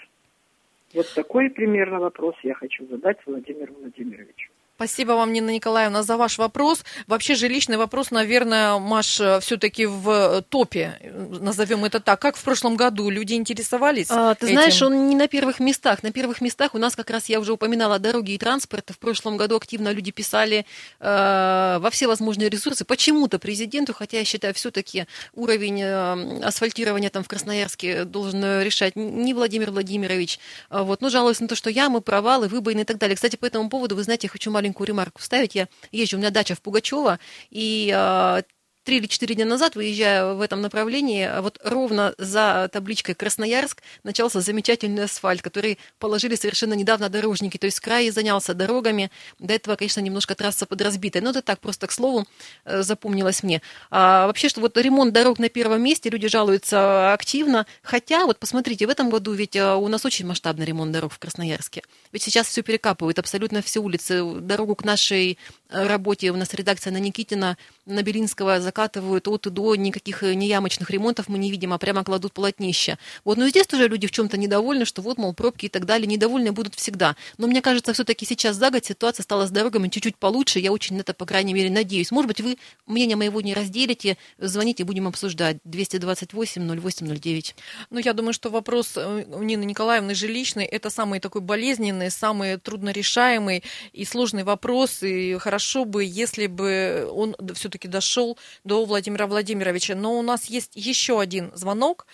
Вот 0.95 1.07
такой 1.15 1.49
примерно 1.49 1.99
вопрос 1.99 2.35
я 2.43 2.55
хочу 2.55 2.85
задать 2.87 3.17
Владимиру 3.25 3.73
Владимировичу. 3.81 4.51
Спасибо 4.77 5.13
вам, 5.13 5.33
Нина 5.33 5.51
Николаевна, 5.51 6.03
за 6.03 6.17
ваш 6.17 6.37
вопрос. 6.37 6.85
Вообще 7.07 7.37
жилищный 7.37 7.77
вопрос, 7.77 8.11
наверное, 8.11 8.77
Маш, 8.81 9.21
все-таки 9.41 9.87
в 9.87 10.43
топе, 10.49 10.99
назовем 11.41 11.85
это 11.85 12.01
так. 12.01 12.21
Как 12.21 12.37
в 12.37 12.43
прошлом 12.43 12.75
году 12.75 13.09
люди 13.09 13.35
интересовались? 13.35 14.09
А, 14.11 14.35
ты 14.35 14.47
этим? 14.47 14.57
знаешь, 14.57 14.83
он 14.83 15.09
не 15.09 15.15
на 15.15 15.29
первых 15.29 15.61
местах. 15.61 16.03
На 16.03 16.11
первых 16.11 16.41
местах 16.41 16.75
у 16.75 16.79
нас 16.79 16.97
как 16.97 17.11
раз, 17.11 17.29
я 17.29 17.39
уже 17.39 17.53
упоминала, 17.53 18.01
дороги 18.01 18.33
и 18.33 18.39
транспорт. 18.39 18.91
В 18.91 18.99
прошлом 18.99 19.37
году 19.37 19.57
активно 19.57 19.93
люди 19.93 20.11
писали 20.11 20.67
э, 20.99 21.79
во 21.81 21.91
все 21.91 22.09
возможные 22.09 22.49
ресурсы. 22.49 22.85
Почему-то 22.85 23.39
президенту, 23.39 23.95
хотя 23.95 24.19
я 24.19 24.25
считаю, 24.25 24.55
все-таки 24.55 25.07
уровень 25.35 25.83
э, 25.83 26.45
асфальтирования 26.45 27.11
там 27.11 27.23
в 27.23 27.29
Красноярске 27.29 28.05
должен 28.05 28.61
решать 28.63 28.97
не 28.97 29.35
Владимир 29.35 29.71
Владимирович. 29.71 30.41
А 30.69 30.83
вот, 30.83 31.01
но 31.01 31.11
жалуюсь 31.11 31.39
на 31.39 31.47
то, 31.47 31.55
что 31.55 31.71
ямы, 31.71 32.01
провалы, 32.01 32.49
выбоины 32.49 32.81
и 32.81 32.85
так 32.85 32.99
далее. 32.99 33.15
Кстати, 33.15 33.37
по 33.37 33.47
этому 33.47 33.71
поводу, 33.71 33.95
вы 33.95 34.03
знаете, 34.03 34.27
я 34.27 34.31
хочу 34.31 34.51
маленькую 34.51 34.64
маленькую 34.65 34.89
ремарку 34.89 35.21
вставить. 35.21 35.55
Я 35.55 35.69
езжу, 35.93 36.17
у 36.17 36.21
меня 36.21 36.31
дача 36.31 36.55
в 36.55 36.63
Пугачева, 36.63 37.19
и 37.51 37.93
а, 37.95 38.43
три 38.85 38.99
или 38.99 39.07
четыре 39.07 39.35
дня 39.35 39.45
назад, 39.47 39.77
выезжая 39.77 40.35
в 40.35 40.41
этом 40.41 40.61
направлении, 40.61 41.29
вот 41.41 41.59
ровно 41.65 42.15
за 42.19 42.69
табличкой 42.73 43.15
Красноярск 43.15 43.83
начался 44.05 44.41
замечательный 44.41 45.05
асфальт, 45.05 45.43
который 45.43 45.79
положили 45.99 46.37
совершенно 46.37 46.75
недавно 46.75 47.09
дорожники. 47.09 47.57
То 47.57 47.67
есть 47.67 47.81
край 47.81 48.11
занялся 48.11 48.55
дорогами. 48.55 49.11
До 49.39 49.55
этого, 49.55 49.77
конечно, 49.77 50.01
немножко 50.01 50.35
трасса 50.35 50.67
подразбитая. 50.67 51.23
Но 51.23 51.31
это 51.31 51.43
так, 51.43 51.61
просто 51.61 51.87
к 51.87 51.93
слову, 51.93 52.27
э, 52.65 52.83
запомнилось 52.83 53.43
мне. 53.43 53.63
А 53.91 54.27
вообще, 54.27 54.49
что 54.49 54.61
вот 54.61 54.77
ремонт 54.77 55.13
дорог 55.13 55.39
на 55.39 55.49
первом 55.49 55.83
месте, 55.83 56.11
люди 56.11 56.29
жалуются 56.29 57.13
активно. 57.13 57.67
Хотя, 57.83 58.27
вот 58.27 58.39
посмотрите, 58.39 58.87
в 58.87 58.91
этом 58.91 59.11
году 59.11 59.33
ведь 59.33 59.57
э, 59.57 59.75
у 59.75 59.89
нас 59.89 60.05
очень 60.05 60.27
масштабный 60.27 60.67
ремонт 60.67 60.93
дорог 60.93 61.13
в 61.13 61.19
Красноярске. 61.19 61.83
Ведь 62.15 62.23
сейчас 62.23 62.47
все 62.47 62.63
перекапывают, 62.63 63.19
абсолютно 63.19 63.61
все 63.61 63.81
улицы. 63.81 64.23
Дорогу 64.41 64.77
к 64.77 64.85
нашей 64.85 65.37
э, 65.69 65.85
работе 65.85 66.31
у 66.31 66.37
нас 66.37 66.55
редакция 66.55 66.93
на 66.93 66.99
Никитина, 66.99 67.59
на 67.87 68.03
Белинского 68.05 68.61
закатывают 68.61 69.27
от 69.27 69.49
и 69.49 69.51
до, 69.51 69.75
никаких 69.75 70.23
э, 70.23 70.35
неямочных 70.35 70.91
ремонтов 70.91 71.29
мы 71.29 71.39
не 71.39 71.51
видим, 71.51 71.73
а 71.73 71.79
прямо 71.79 72.05
кладут 72.05 72.33
полотнища. 72.33 73.01
Вот, 73.25 73.37
но 73.37 73.49
здесь 73.49 73.67
тоже 73.67 73.89
люди 73.89 74.07
в 74.07 74.13
чем-то 74.13 74.37
недовольны, 74.37 74.85
что 74.85 75.03
вот, 75.03 75.19
мол, 75.19 75.35
пробки 75.35 75.67
и 75.67 75.69
так 75.69 75.87
далее, 75.87 76.07
недовольны 76.07 76.53
будут 76.53 76.77
всегда. 76.77 77.17
Но 77.37 77.49
мне 77.49 77.61
кажется, 77.61 77.93
все-таки 77.93 78.25
сейчас 78.25 78.55
за 78.55 78.71
год 78.71 78.85
ситуация 78.85 79.25
стала 79.25 79.49
с 79.49 79.51
дорогами 79.51 79.89
чуть-чуть 79.89 80.17
получше, 80.17 80.61
я 80.61 80.71
очень 80.71 80.95
на 80.95 81.01
это, 81.01 81.15
по 81.15 81.27
крайней 81.27 81.53
мере, 81.53 81.69
надеюсь. 81.69 82.13
Может 82.13 82.29
быть, 82.29 82.41
вы 82.41 82.59
мнение 82.87 83.17
моего 83.17 83.41
не 83.41 83.55
разделите, 83.55 84.19
звоните, 84.39 84.85
будем 84.85 85.09
обсуждать. 85.09 85.57
228-08-09. 85.67 87.55
Ну, 87.91 87.99
я 87.99 88.13
думаю, 88.13 88.35
что 88.35 88.51
вопрос 88.51 88.93
э, 88.95 89.25
Нины 89.41 89.65
Николаевны 89.65 90.15
жилищный, 90.15 90.65
это 90.65 90.91
самый 90.91 91.19
такой 91.19 91.41
болезненный, 91.41 92.04
самый 92.11 92.59
труднорешаемый 92.59 93.63
и 93.93 94.05
сложный 94.05 94.45
вопрос, 94.45 95.03
и 95.03 95.37
хорошо 95.39 95.85
бы, 95.85 96.05
если 96.05 96.47
бы 96.47 97.09
он 97.13 97.35
все-таки 97.55 97.89
дошел 97.89 98.39
до 98.65 98.85
Владимира 98.85 99.27
Владимировича. 99.27 99.95
Но 99.95 100.19
у 100.19 100.23
нас 100.23 100.47
есть 100.47 100.73
еще 100.75 101.21
один 101.21 101.51
звонок, 101.55 102.07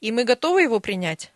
и 0.00 0.12
мы 0.12 0.24
готовы 0.24 0.62
его 0.62 0.80
принять? 0.80 1.32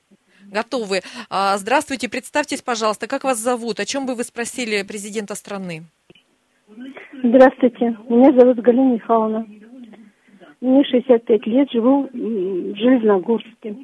Готовы. 0.47 1.01
А, 1.31 1.57
здравствуйте, 1.57 2.09
представьтесь, 2.09 2.63
пожалуйста, 2.63 3.07
как 3.07 3.25
вас 3.25 3.39
зовут? 3.39 3.81
О 3.81 3.85
чем 3.85 4.07
бы 4.07 4.15
вы 4.15 4.25
спросили 4.25 4.83
президента 4.83 5.35
страны? 5.35 5.85
Здравствуйте, 7.23 7.97
меня 8.09 8.39
зовут 8.39 8.59
Галина 8.59 8.95
Михайловна. 8.95 9.47
Мне 10.61 10.85
65 10.85 11.47
лет, 11.47 11.71
живу 11.71 12.09
в 12.13 12.77
Железногорске. 12.77 13.77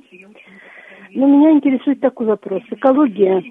Но 1.11 1.27
меня 1.27 1.51
интересует 1.53 2.01
такой 2.01 2.27
вопрос. 2.27 2.63
Экология. 2.71 3.43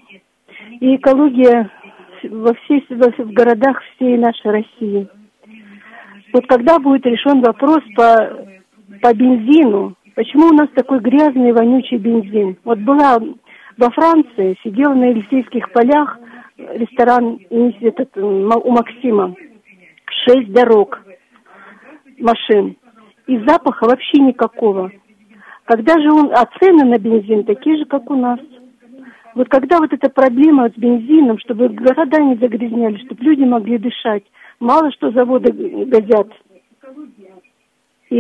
И 0.80 0.96
экология 0.96 1.70
во 2.24 2.54
всей, 2.54 2.86
в 2.90 3.32
городах 3.32 3.82
всей 3.96 4.18
нашей 4.18 4.52
России. 4.52 5.08
Вот 6.34 6.46
когда 6.48 6.80
будет 6.80 7.06
решен 7.06 7.42
вопрос 7.42 7.80
по, 7.96 8.46
по 9.02 9.14
бензину, 9.14 9.96
почему 10.16 10.48
у 10.48 10.54
нас 10.54 10.70
такой 10.76 11.00
грязный 11.00 11.54
вонючий 11.54 11.98
бензин? 11.98 12.58
Вот 12.64 12.80
была 12.80 13.18
во 13.78 13.90
Франции, 13.92 14.58
сидела 14.64 14.94
на 14.94 15.06
Елисейских 15.06 15.72
полях, 15.72 16.20
ресторан 16.58 17.40
этот, 17.82 18.16
у 18.18 18.72
Максима. 18.72 19.34
шесть 20.26 20.52
дорог 20.52 21.00
машин. 22.20 22.76
И 23.28 23.38
запаха 23.40 23.86
вообще 23.86 24.22
никакого. 24.22 24.92
Когда 25.66 25.94
же 26.00 26.12
он, 26.12 26.32
а 26.34 26.46
цены 26.60 26.86
на 26.86 26.98
бензин 26.98 27.44
такие 27.44 27.78
же, 27.78 27.86
как 27.86 28.10
у 28.10 28.16
нас. 28.16 28.40
Вот 29.36 29.48
когда 29.50 29.78
вот 29.80 29.94
эта 29.94 30.10
проблема 30.10 30.70
с 30.70 30.74
бензином, 30.74 31.40
чтобы 31.40 31.70
города 31.70 32.20
не 32.22 32.36
загрязняли, 32.36 32.98
чтобы 33.06 33.24
люди 33.24 33.44
могли 33.44 33.78
дышать, 33.78 34.24
мало 34.60 34.92
что 34.92 35.12
заводы 35.12 35.52
газят. 35.86 36.28
И 38.10 38.18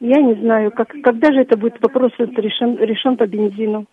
я 0.00 0.20
не 0.20 0.34
знаю, 0.40 0.72
как, 0.72 0.88
когда 1.02 1.32
же 1.32 1.40
это 1.40 1.56
будет 1.56 1.80
вопрос 1.80 2.12
решен, 2.18 2.76
решен 2.78 3.16
по 3.16 3.26
бензину. 3.26 3.86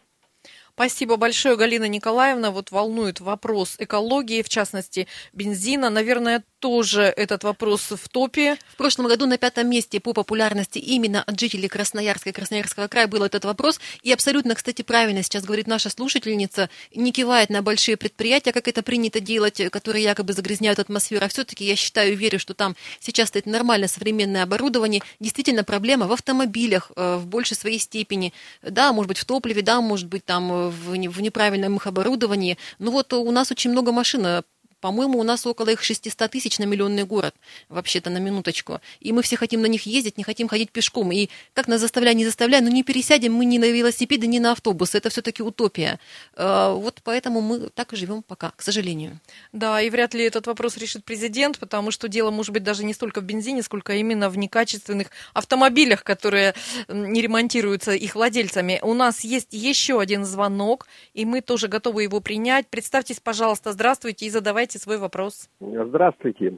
Спасибо 0.73 1.17
большое, 1.17 1.57
Галина 1.57 1.89
Николаевна. 1.89 2.51
Вот 2.51 2.71
волнует 2.71 3.19
вопрос 3.19 3.75
экологии, 3.79 4.41
в 4.41 4.47
частности, 4.47 5.07
бензина. 5.33 5.89
Наверное, 5.89 6.41
тоже 6.59 7.03
этот 7.03 7.43
вопрос 7.43 7.91
в 7.91 8.09
топе. 8.09 8.57
В 8.73 8.75
прошлом 8.75 9.07
году 9.07 9.25
на 9.25 9.37
пятом 9.37 9.69
месте 9.69 9.99
по 9.99 10.13
популярности 10.13 10.77
именно 10.77 11.23
от 11.23 11.39
жителей 11.39 11.67
Красноярска 11.67 12.29
и 12.29 12.33
Красноярского 12.33 12.87
края 12.87 13.07
был 13.07 13.23
этот 13.23 13.45
вопрос. 13.45 13.79
И 14.03 14.11
абсолютно, 14.11 14.55
кстати, 14.55 14.81
правильно 14.81 15.23
сейчас 15.23 15.43
говорит 15.43 15.67
наша 15.67 15.89
слушательница, 15.89 16.69
не 16.93 17.11
кивает 17.11 17.49
на 17.49 17.61
большие 17.61 17.97
предприятия, 17.97 18.51
как 18.51 18.67
это 18.67 18.83
принято 18.83 19.19
делать, 19.19 19.61
которые 19.71 20.03
якобы 20.03 20.33
загрязняют 20.33 20.79
атмосферу. 20.79 21.25
А 21.25 21.29
все-таки 21.29 21.65
я 21.65 21.75
считаю 21.75 22.15
верю, 22.15 22.39
что 22.39 22.53
там 22.53 22.75
сейчас 22.99 23.29
стоит 23.29 23.45
нормальное 23.45 23.87
современное 23.87 24.43
оборудование. 24.43 25.01
Действительно, 25.19 25.63
проблема 25.63 26.07
в 26.07 26.11
автомобилях 26.11 26.91
э, 26.95 27.15
в 27.15 27.27
большей 27.27 27.55
своей 27.55 27.79
степени. 27.79 28.33
Да, 28.61 28.91
может 28.93 29.07
быть, 29.07 29.17
в 29.17 29.25
топливе, 29.25 29.61
да, 29.61 29.81
может 29.81 30.07
быть, 30.07 30.25
там 30.25 30.51
э, 30.51 30.69
в, 30.69 30.91
в 30.91 31.21
неправильном 31.21 31.77
их 31.77 31.87
оборудовании. 31.87 32.57
Но 32.79 32.91
вот 32.91 33.13
у 33.13 33.31
нас 33.31 33.51
очень 33.51 33.71
много 33.71 33.91
машин 33.91 34.25
э, 34.25 34.43
по-моему, 34.79 35.19
у 35.19 35.23
нас 35.23 35.45
около 35.45 35.69
их 35.69 35.83
600 35.83 36.31
тысяч 36.31 36.59
на 36.59 36.63
миллионный 36.63 37.03
город, 37.03 37.35
вообще-то 37.69 38.09
на 38.09 38.17
минуточку. 38.17 38.79
И 38.99 39.11
мы 39.11 39.21
все 39.21 39.35
хотим 39.35 39.61
на 39.61 39.67
них 39.67 39.85
ездить, 39.85 40.17
не 40.17 40.23
хотим 40.23 40.47
ходить 40.47 40.71
пешком. 40.71 41.11
И 41.11 41.29
как 41.53 41.67
нас 41.67 41.81
заставляй, 41.81 42.15
не 42.15 42.25
заставляй, 42.25 42.61
но 42.61 42.69
не 42.69 42.83
пересядем 42.83 43.33
мы 43.33 43.45
ни 43.45 43.57
на 43.57 43.69
велосипеды, 43.69 44.27
ни 44.27 44.39
на 44.39 44.51
автобусы. 44.51 44.97
Это 44.97 45.09
все-таки 45.09 45.43
утопия. 45.43 45.99
Э, 46.35 46.73
вот 46.73 47.01
поэтому 47.03 47.41
мы 47.41 47.69
так 47.69 47.93
и 47.93 47.95
живем 47.95 48.23
пока, 48.23 48.51
к 48.55 48.61
сожалению. 48.61 49.19
Да, 49.51 49.81
и 49.81 49.89
вряд 49.89 50.13
ли 50.13 50.23
этот 50.23 50.47
вопрос 50.47 50.77
решит 50.77 51.03
президент, 51.03 51.59
потому 51.59 51.91
что 51.91 52.07
дело 52.07 52.31
может 52.31 52.53
быть 52.53 52.63
даже 52.63 52.83
не 52.83 52.93
столько 52.93 53.21
в 53.21 53.23
бензине, 53.23 53.63
сколько 53.63 53.93
именно 53.93 54.29
в 54.29 54.37
некачественных 54.37 55.07
автомобилях, 55.33 56.03
которые 56.03 56.53
не 56.87 57.21
ремонтируются 57.21 57.93
их 57.93 58.15
владельцами. 58.15 58.79
У 58.81 58.93
нас 58.93 59.21
есть 59.21 59.49
еще 59.51 59.99
один 59.99 60.25
звонок, 60.25 60.87
и 61.13 61.25
мы 61.25 61.41
тоже 61.41 61.67
готовы 61.67 62.03
его 62.03 62.19
принять. 62.19 62.67
Представьтесь, 62.67 63.19
пожалуйста, 63.19 63.73
здравствуйте 63.73 64.25
и 64.25 64.29
задавайте 64.29 64.68
задавайте 64.69 64.79
свой 64.79 64.97
вопрос. 64.97 65.49
Здравствуйте. 65.59 66.53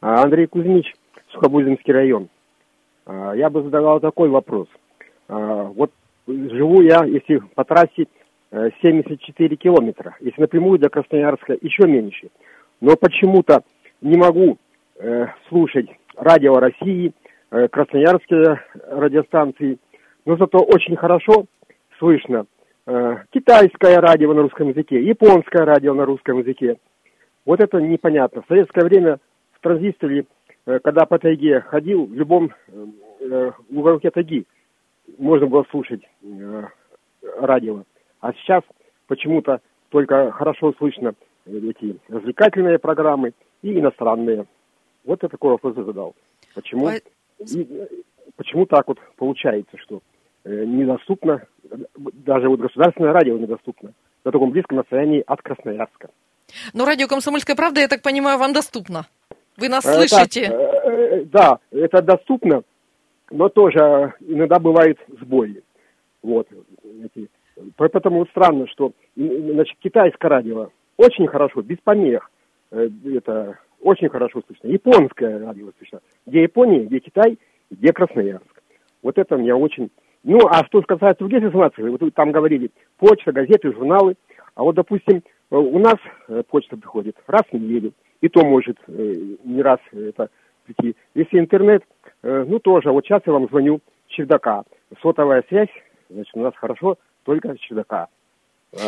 А, 0.00 0.22
Андрей 0.22 0.46
Кузьмич, 0.46 0.94
Сухобузинский 1.32 1.92
район. 1.92 2.28
А, 3.04 3.32
я 3.32 3.50
бы 3.50 3.62
задавал 3.62 4.00
такой 4.00 4.28
вопрос. 4.28 4.68
А, 5.28 5.64
вот 5.64 5.90
живу 6.26 6.82
я, 6.82 7.04
если 7.04 7.38
по 7.54 7.64
трассе 7.64 8.06
74 8.50 9.54
э, 9.54 9.56
километра, 9.56 10.16
если 10.20 10.40
напрямую 10.40 10.78
до 10.78 10.88
Красноярска 10.88 11.54
еще 11.60 11.86
меньше. 11.86 12.28
Но 12.80 12.96
почему-то 12.96 13.62
не 14.00 14.16
могу 14.16 14.58
э, 14.96 15.26
слушать 15.48 15.88
радио 16.16 16.54
России, 16.54 17.12
э, 17.50 17.68
красноярские 17.68 18.62
радиостанции, 18.90 19.78
но 20.24 20.36
зато 20.36 20.58
очень 20.58 20.96
хорошо 20.96 21.46
слышно 21.98 22.46
китайское 23.34 24.00
радио 24.00 24.32
на 24.32 24.40
русском 24.40 24.70
языке, 24.70 25.02
японское 25.02 25.66
радио 25.66 25.92
на 25.92 26.06
русском 26.06 26.38
языке. 26.38 26.78
Вот 27.48 27.60
это 27.60 27.80
непонятно. 27.80 28.42
В 28.42 28.46
советское 28.46 28.84
время 28.84 29.20
в 29.52 29.60
транзисторе, 29.62 30.26
э, 30.66 30.80
когда 30.80 31.06
по 31.06 31.18
тайге 31.18 31.60
ходил, 31.62 32.04
в 32.04 32.12
любом 32.12 32.52
э, 33.20 33.52
уголке 33.70 34.10
тайги 34.10 34.44
можно 35.16 35.46
было 35.46 35.64
слушать 35.70 36.02
э, 36.22 36.64
радио. 37.38 37.84
А 38.20 38.34
сейчас 38.34 38.62
почему-то 39.06 39.62
только 39.88 40.30
хорошо 40.30 40.74
слышно 40.74 41.14
эти 41.46 41.96
развлекательные 42.08 42.78
программы 42.78 43.32
и 43.62 43.78
иностранные. 43.78 44.44
Вот 45.06 45.22
я 45.22 45.30
такой 45.30 45.52
вопрос 45.52 45.74
задал. 45.74 46.14
Почему, 46.54 46.90
и, 46.90 47.88
почему 48.36 48.66
так 48.66 48.88
вот 48.88 48.98
получается, 49.16 49.78
что 49.78 50.02
недоступно, 50.44 51.46
даже 51.94 52.50
вот 52.50 52.60
государственное 52.60 53.14
радио 53.14 53.38
недоступно 53.38 53.94
на 54.22 54.32
таком 54.32 54.50
близком 54.50 54.80
расстоянии 54.80 55.24
от 55.26 55.40
Красноярска. 55.40 56.10
Но 56.72 56.84
радио 56.84 57.06
«Комсомольская 57.06 57.56
правда», 57.56 57.80
я 57.80 57.88
так 57.88 58.02
понимаю, 58.02 58.38
вам 58.38 58.52
доступно. 58.52 59.06
Вы 59.56 59.68
нас 59.68 59.84
слышите? 59.84 60.46
Так, 60.46 60.60
э, 60.60 60.88
э, 60.90 61.24
да, 61.24 61.58
это 61.72 62.00
доступно, 62.00 62.62
но 63.30 63.48
тоже 63.48 64.14
иногда 64.20 64.58
бывает 64.58 64.98
сбои. 65.20 65.62
Вот. 66.22 66.48
Поэтому 67.76 68.26
странно, 68.26 68.66
что 68.68 68.92
значит, 69.16 69.76
китайское 69.80 70.30
радио 70.30 70.70
очень 70.96 71.26
хорошо, 71.26 71.62
без 71.62 71.78
помех. 71.82 72.30
Э, 72.70 72.88
это 73.04 73.58
очень 73.80 74.08
хорошо 74.08 74.42
слышно. 74.46 74.68
Японское 74.68 75.44
радио 75.44 75.70
слышно. 75.78 76.00
Где 76.26 76.42
Япония, 76.42 76.84
где 76.84 77.00
Китай, 77.00 77.38
где 77.70 77.92
Красноярск. 77.92 78.62
Вот 79.02 79.18
это 79.18 79.36
меня 79.36 79.56
очень... 79.56 79.90
Ну, 80.24 80.40
а 80.48 80.64
что 80.66 80.82
касается 80.82 81.20
других 81.20 81.42
информаций, 81.42 81.88
вот 81.88 82.02
там 82.14 82.32
говорили, 82.32 82.70
почта, 82.98 83.32
газеты, 83.32 83.72
журналы. 83.72 84.16
А 84.54 84.62
вот, 84.62 84.74
допустим, 84.74 85.22
Э, 85.22 85.37
у 85.50 85.78
нас 85.78 85.96
э, 86.28 86.42
почта 86.48 86.76
приходит 86.76 87.16
раз 87.26 87.42
в 87.50 87.54
неделю, 87.54 87.92
и 88.20 88.28
то 88.28 88.44
может 88.44 88.76
э, 88.86 89.14
не 89.44 89.62
раз 89.62 89.78
это 89.92 90.28
прийти. 90.64 90.96
Если 91.14 91.38
интернет, 91.38 91.82
ну 92.22 92.58
тоже, 92.58 92.90
вот 92.90 93.04
сейчас 93.04 93.22
я 93.26 93.32
вам 93.32 93.48
звоню 93.48 93.80
с 94.08 94.12
чердака. 94.12 94.64
Сотовая 95.00 95.44
связь, 95.48 95.68
значит, 96.10 96.34
у 96.34 96.40
нас 96.40 96.52
хорошо 96.56 96.96
только 97.24 97.54
с 97.54 97.58
чердака. 97.58 98.08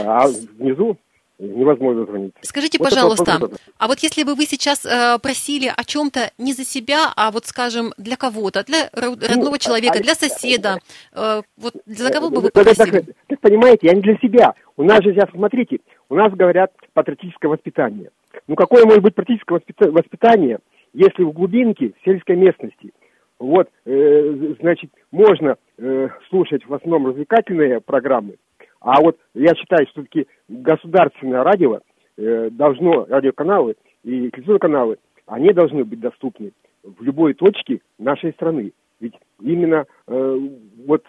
А 0.05 0.27
внизу 0.59 0.99
невозможно 1.41 2.05
звонить. 2.05 2.35
Скажите, 2.43 2.79
вот 2.79 2.91
пожалуйста, 2.91 3.41
а 3.79 3.89
вот 3.89 3.99
если 4.01 4.25
бы 4.25 4.35
вы 4.35 4.45
сейчас 4.45 4.85
э, 4.85 5.19
просили 5.21 5.73
о 5.75 5.85
чем-то 5.85 6.31
не 6.39 6.53
за 6.53 6.65
себя, 6.65 7.13
а 7.17 7.31
вот, 7.31 7.47
скажем, 7.47 7.93
для 7.97 8.17
кого-то, 8.17 8.65
для 8.65 8.91
родного 8.93 9.53
ну, 9.53 9.59
человека, 9.59 9.99
а, 9.99 10.03
для 10.03 10.15
соседа, 10.15 10.79
э, 11.13 11.43
вот 11.57 11.75
за 11.87 12.13
кого 12.13 12.31
бы 12.31 12.41
вы 12.41 12.51
попросили? 12.51 12.91
Так, 12.91 13.07
так, 13.07 13.17
так, 13.27 13.41
понимаете, 13.41 13.87
я 13.87 13.95
не 13.95 14.03
для 14.03 14.17
себя. 14.19 14.55
У 14.77 14.85
нас 14.85 15.03
же 15.03 15.13
сейчас, 15.13 15.31
смотрите, 15.31 15.79
у 16.11 16.17
нас 16.17 16.33
говорят 16.35 16.73
патриотическое 16.93 17.51
воспитание. 17.51 18.11
Ну, 18.47 18.57
какое 18.57 18.85
может 18.85 19.03
быть 19.03 19.15
патриотическое 19.15 19.61
воспитание, 19.91 20.59
если 20.93 21.23
в 21.23 21.33
глубинке, 21.33 21.93
в 21.93 22.05
сельской 22.05 22.37
местности, 22.37 22.93
вот, 23.39 23.71
э, 23.87 24.55
значит, 24.61 24.91
можно 25.11 25.57
э, 25.79 26.09
слушать 26.29 26.67
в 26.67 26.75
основном 26.75 27.07
развлекательные 27.07 27.81
программы, 27.81 28.35
а 28.81 29.01
вот 29.01 29.19
я 29.35 29.55
считаю, 29.55 29.87
что 29.87 30.03
все-таки 30.03 30.27
государственное 30.49 31.45
радио 31.45 31.81
э, 32.17 32.51
должно, 32.51 33.07
радиоканалы 33.07 33.77
и 34.03 34.31
телевизионные 34.31 34.59
каналы, 34.59 34.99
они 35.27 35.53
должны 35.53 35.85
быть 35.85 36.01
доступны 36.01 36.53
в 36.83 37.03
любой 37.03 37.35
точке 37.35 37.81
нашей 37.99 38.33
страны. 38.33 38.73
Ведь 38.99 39.15
именно 39.41 39.87
э, 40.07 40.39
вот 40.87 41.05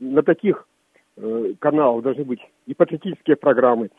на 0.00 0.22
таких 0.22 0.68
э, 1.16 1.54
каналах 1.60 2.02
должны 2.02 2.24
быть 2.24 2.40
и 2.66 2.74
патриотические 2.74 3.36
программы, 3.36 3.90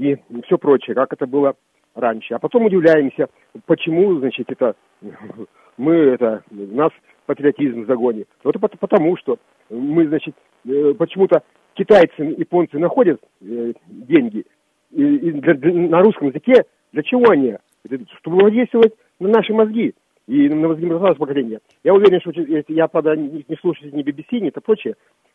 и 0.00 0.16
все 0.46 0.56
прочее, 0.56 0.94
как 0.94 1.12
это 1.12 1.26
было 1.26 1.54
раньше. 1.94 2.34
А 2.34 2.38
потом 2.38 2.64
удивляемся, 2.64 3.28
почему, 3.66 4.18
значит, 4.18 4.50
это 4.50 4.74
мы, 5.76 5.94
это, 5.94 6.42
нас 6.50 6.90
патриотизм 7.26 7.82
в 7.82 7.86
загоне. 7.86 8.24
Вот 8.42 8.56
потому 8.58 9.16
что 9.18 9.38
мы, 9.68 10.08
значит, 10.08 10.34
э, 10.66 10.94
почему-то 10.98 11.42
китайцы, 11.74 12.22
японцы 12.22 12.78
находят 12.78 13.20
э, 13.42 13.72
деньги 13.86 14.46
и, 14.90 15.30
для, 15.32 15.54
для, 15.54 15.72
на 15.72 16.00
русском 16.00 16.28
языке, 16.28 16.64
для 16.92 17.02
чего 17.02 17.30
они? 17.30 17.56
Чтобы 18.20 18.42
воздействовать 18.42 18.94
на 19.20 19.28
наши 19.28 19.52
мозги 19.52 19.94
и 20.26 20.48
на 20.48 20.68
мозги 20.68 20.86
молодого 20.86 21.14
поколения. 21.14 21.60
Я 21.84 21.92
уверен, 21.92 22.20
что 22.20 22.32
я, 22.72 22.88
правда, 22.88 23.16
не, 23.16 23.44
не 23.46 23.56
слушаю 23.56 23.94
ни 23.94 24.02
BBC, 24.02 24.40
ни 24.40 24.48
это 24.48 24.62
прочее, 24.62 24.94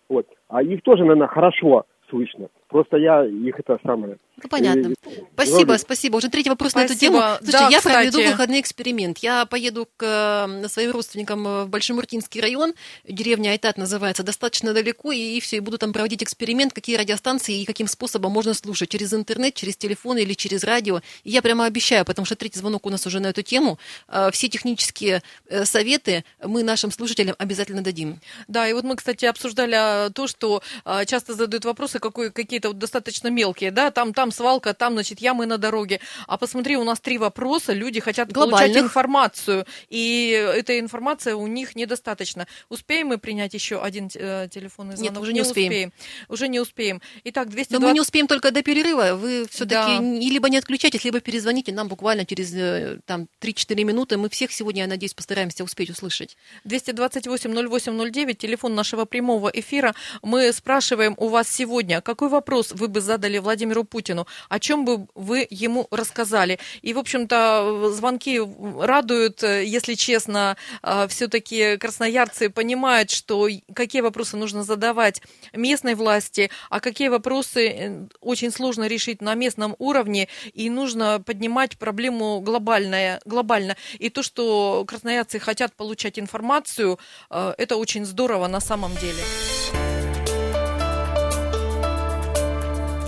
вот, 0.09 0.27
а 0.49 0.63
их 0.63 0.81
тоже, 0.81 1.03
наверное, 1.03 1.27
хорошо 1.27 1.85
слышно. 2.15 2.47
Просто 2.69 2.97
я 2.97 3.25
их 3.25 3.59
это 3.59 3.77
самое... 3.85 4.17
Ну, 4.43 4.49
понятно. 4.49 4.87
И, 4.87 4.93
э, 5.05 5.21
спасибо, 5.33 5.65
вроде... 5.67 5.79
спасибо. 5.79 6.17
Уже 6.17 6.29
третий 6.29 6.49
вопрос 6.49 6.71
спасибо. 6.71 6.89
на 6.89 6.93
эту 6.93 6.99
тему. 6.99 7.17
Слушайте, 7.37 7.51
да, 7.51 7.69
я 7.69 7.77
кстати... 7.77 7.93
проведу 7.93 8.31
выходный 8.31 8.59
эксперимент. 8.59 9.17
Я 9.19 9.45
поеду 9.45 9.87
к 9.97 10.03
э, 10.03 10.67
своим 10.67 10.91
родственникам 10.91 11.43
в 11.43 11.67
Большемуртинский 11.67 12.41
район, 12.41 12.73
деревня 13.07 13.51
Айтат 13.51 13.77
называется, 13.77 14.23
достаточно 14.23 14.73
далеко, 14.73 15.11
и, 15.11 15.37
и 15.37 15.39
все, 15.39 15.57
и 15.57 15.59
буду 15.59 15.77
там 15.77 15.93
проводить 15.93 16.23
эксперимент, 16.23 16.73
какие 16.73 16.97
радиостанции 16.97 17.61
и 17.61 17.65
каким 17.65 17.87
способом 17.87 18.31
можно 18.31 18.53
слушать, 18.53 18.89
через 18.89 19.13
интернет, 19.13 19.53
через 19.53 19.77
телефон 19.77 20.17
или 20.17 20.33
через 20.33 20.63
радио. 20.63 21.01
И 21.23 21.29
я 21.29 21.41
прямо 21.41 21.65
обещаю, 21.65 22.03
потому 22.03 22.25
что 22.25 22.35
третий 22.35 22.59
звонок 22.59 22.85
у 22.85 22.89
нас 22.89 23.05
уже 23.05 23.19
на 23.19 23.27
эту 23.27 23.41
тему, 23.41 23.77
э, 24.07 24.31
все 24.31 24.47
технические 24.47 25.21
советы 25.63 26.25
мы 26.43 26.63
нашим 26.63 26.91
слушателям 26.91 27.35
обязательно 27.37 27.83
дадим. 27.83 28.19
Да, 28.47 28.67
и 28.67 28.73
вот 28.73 28.83
мы, 28.83 28.95
кстати, 28.95 29.25
обсуждали 29.25 30.11
то, 30.11 30.27
что 30.27 30.61
часто 31.05 31.33
задают 31.33 31.65
вопросы, 31.65 31.99
какой, 32.09 32.31
какие-то 32.31 32.69
вот 32.69 32.77
достаточно 32.77 33.29
мелкие, 33.29 33.71
да, 33.71 33.91
там, 33.91 34.13
там 34.13 34.31
свалка, 34.31 34.73
там, 34.73 34.93
значит, 34.93 35.19
ямы 35.19 35.45
на 35.45 35.57
дороге. 35.57 35.99
А 36.27 36.37
посмотри, 36.37 36.77
у 36.77 36.83
нас 36.83 36.99
три 36.99 37.17
вопроса, 37.17 37.73
люди 37.73 37.99
хотят 37.99 38.33
получать 38.33 38.75
информацию, 38.75 39.65
и 39.89 40.29
эта 40.55 40.79
информация 40.79 41.35
у 41.35 41.47
них 41.47 41.75
недостаточно. 41.75 42.47
Успеем 42.69 43.07
мы 43.07 43.17
принять 43.17 43.53
еще 43.53 43.81
один 43.81 44.09
э, 44.13 44.47
телефонный 44.51 44.95
звонок? 44.95 45.13
Нет, 45.13 45.21
уже 45.21 45.33
не, 45.33 45.39
не 45.39 45.41
успеем. 45.41 45.71
успеем. 45.71 45.93
Уже 46.29 46.47
не 46.47 46.59
успеем. 46.59 47.01
Итак, 47.23 47.49
220... 47.49 47.71
Но 47.71 47.87
мы 47.87 47.93
не 47.93 48.01
успеем 48.01 48.27
только 48.27 48.51
до 48.51 48.61
перерыва. 48.61 49.15
Вы 49.15 49.45
все-таки 49.49 49.97
да. 49.97 50.01
либо 50.01 50.49
не 50.49 50.57
отключайтесь, 50.57 51.03
либо 51.03 51.19
перезвоните 51.19 51.71
нам 51.71 51.87
буквально 51.87 52.25
через 52.25 52.53
э, 52.53 52.99
там 53.05 53.27
3-4 53.41 53.83
минуты. 53.83 54.17
Мы 54.17 54.29
всех 54.29 54.51
сегодня, 54.51 54.81
я 54.83 54.87
надеюсь, 54.87 55.13
постараемся 55.13 55.63
успеть 55.63 55.89
услышать. 55.89 56.37
228-08-09, 56.65 58.33
телефон 58.33 58.75
нашего 58.75 59.05
прямого 59.05 59.49
эфира. 59.49 59.93
Мы 60.21 60.51
спрашиваем 60.53 61.15
у 61.17 61.27
вас 61.27 61.49
сегодня, 61.49 61.84
какой 62.01 62.29
вопрос 62.29 62.71
вы 62.71 62.87
бы 62.87 63.01
задали 63.01 63.37
Владимиру 63.37 63.83
Путину, 63.83 64.27
о 64.49 64.59
чем 64.59 64.85
бы 64.85 65.07
вы 65.15 65.47
ему 65.49 65.87
рассказали. 65.91 66.59
И, 66.81 66.93
в 66.93 66.99
общем-то, 66.99 67.91
звонки 67.91 68.41
радуют, 68.79 69.43
если 69.43 69.93
честно, 69.95 70.57
э, 70.83 71.07
все-таки 71.09 71.77
красноярцы 71.77 72.49
понимают, 72.49 73.11
что 73.11 73.47
какие 73.73 74.01
вопросы 74.01 74.37
нужно 74.37 74.63
задавать 74.63 75.21
местной 75.53 75.95
власти, 75.95 76.49
а 76.69 76.79
какие 76.79 77.09
вопросы 77.09 77.67
э, 77.67 78.07
очень 78.19 78.51
сложно 78.51 78.87
решить 78.87 79.21
на 79.21 79.33
местном 79.35 79.75
уровне, 79.79 80.27
и 80.53 80.69
нужно 80.69 81.21
поднимать 81.25 81.77
проблему 81.77 82.41
глобальная, 82.41 83.21
глобально. 83.25 83.75
И 83.99 84.09
то, 84.09 84.23
что 84.23 84.83
красноярцы 84.87 85.39
хотят 85.39 85.73
получать 85.73 86.19
информацию, 86.19 86.99
э, 87.29 87.53
это 87.57 87.77
очень 87.77 88.05
здорово 88.05 88.47
на 88.47 88.59
самом 88.59 88.95
деле. 88.97 89.23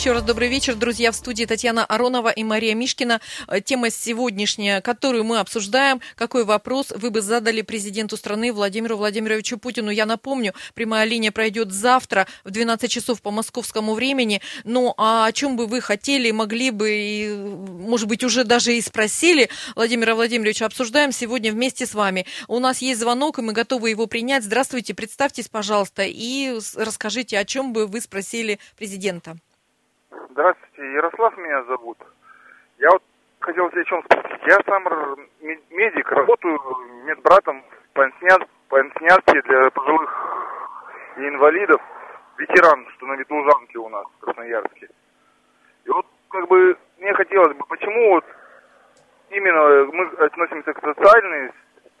Еще 0.00 0.12
раз 0.12 0.22
добрый 0.22 0.48
вечер, 0.48 0.76
друзья. 0.76 1.12
В 1.12 1.14
студии 1.14 1.44
Татьяна 1.44 1.84
Аронова 1.84 2.30
и 2.30 2.42
Мария 2.42 2.74
Мишкина. 2.74 3.20
Э, 3.46 3.60
тема 3.60 3.90
сегодняшняя, 3.90 4.80
которую 4.80 5.24
мы 5.24 5.40
обсуждаем. 5.40 6.00
Какой 6.16 6.46
вопрос 6.46 6.90
вы 6.96 7.10
бы 7.10 7.20
задали 7.20 7.60
президенту 7.60 8.16
страны 8.16 8.50
Владимиру 8.50 8.96
Владимировичу 8.96 9.58
Путину? 9.58 9.90
Я 9.90 10.06
напомню, 10.06 10.54
прямая 10.72 11.04
линия 11.04 11.30
пройдет 11.30 11.70
завтра 11.70 12.26
в 12.44 12.50
12 12.50 12.90
часов 12.90 13.20
по 13.20 13.30
московскому 13.30 13.92
времени. 13.92 14.40
Ну, 14.64 14.94
а 14.96 15.26
о 15.26 15.32
чем 15.32 15.56
бы 15.56 15.66
вы 15.66 15.82
хотели, 15.82 16.30
могли 16.30 16.70
бы, 16.70 16.90
и, 16.90 17.28
может 17.34 18.08
быть, 18.08 18.24
уже 18.24 18.44
даже 18.44 18.74
и 18.74 18.80
спросили 18.80 19.50
Владимира 19.76 20.14
Владимировича, 20.14 20.64
обсуждаем 20.64 21.12
сегодня 21.12 21.52
вместе 21.52 21.84
с 21.84 21.92
вами. 21.92 22.24
У 22.48 22.58
нас 22.58 22.78
есть 22.78 23.00
звонок, 23.00 23.38
и 23.38 23.42
мы 23.42 23.52
готовы 23.52 23.90
его 23.90 24.06
принять. 24.06 24.44
Здравствуйте, 24.44 24.94
представьтесь, 24.94 25.48
пожалуйста, 25.48 26.04
и 26.06 26.58
расскажите, 26.74 27.38
о 27.38 27.44
чем 27.44 27.74
бы 27.74 27.86
вы 27.86 28.00
спросили 28.00 28.58
президента. 28.78 29.36
Здравствуйте, 30.32 30.92
Ярослав 30.92 31.36
меня 31.38 31.64
зовут. 31.64 31.98
Я 32.78 32.88
вот 32.90 33.02
хотел 33.40 33.68
тебе 33.70 33.80
о 33.80 33.84
чем 33.84 34.02
спросить. 34.04 34.40
Я 34.46 34.58
сам 34.64 34.84
медик, 35.40 36.12
работаю 36.12 36.58
медбратом 37.04 37.62
в 37.62 37.92
пансионате 37.94 39.42
для 39.42 39.70
пожилых 39.70 40.10
и 41.16 41.28
инвалидов. 41.28 41.80
Ветеран, 42.38 42.86
что 42.94 43.06
на 43.06 43.14
Ветлужанке 43.14 43.78
у 43.78 43.88
нас, 43.88 44.06
в 44.06 44.24
Красноярске. 44.24 44.88
И 45.84 45.90
вот 45.90 46.06
как 46.30 46.46
бы 46.46 46.78
мне 46.98 47.12
хотелось 47.14 47.56
бы, 47.56 47.64
почему 47.66 48.10
вот 48.10 48.24
именно 49.30 49.84
мы 49.92 50.04
относимся 50.24 50.72
к 50.72 50.80
социальной 50.80 51.50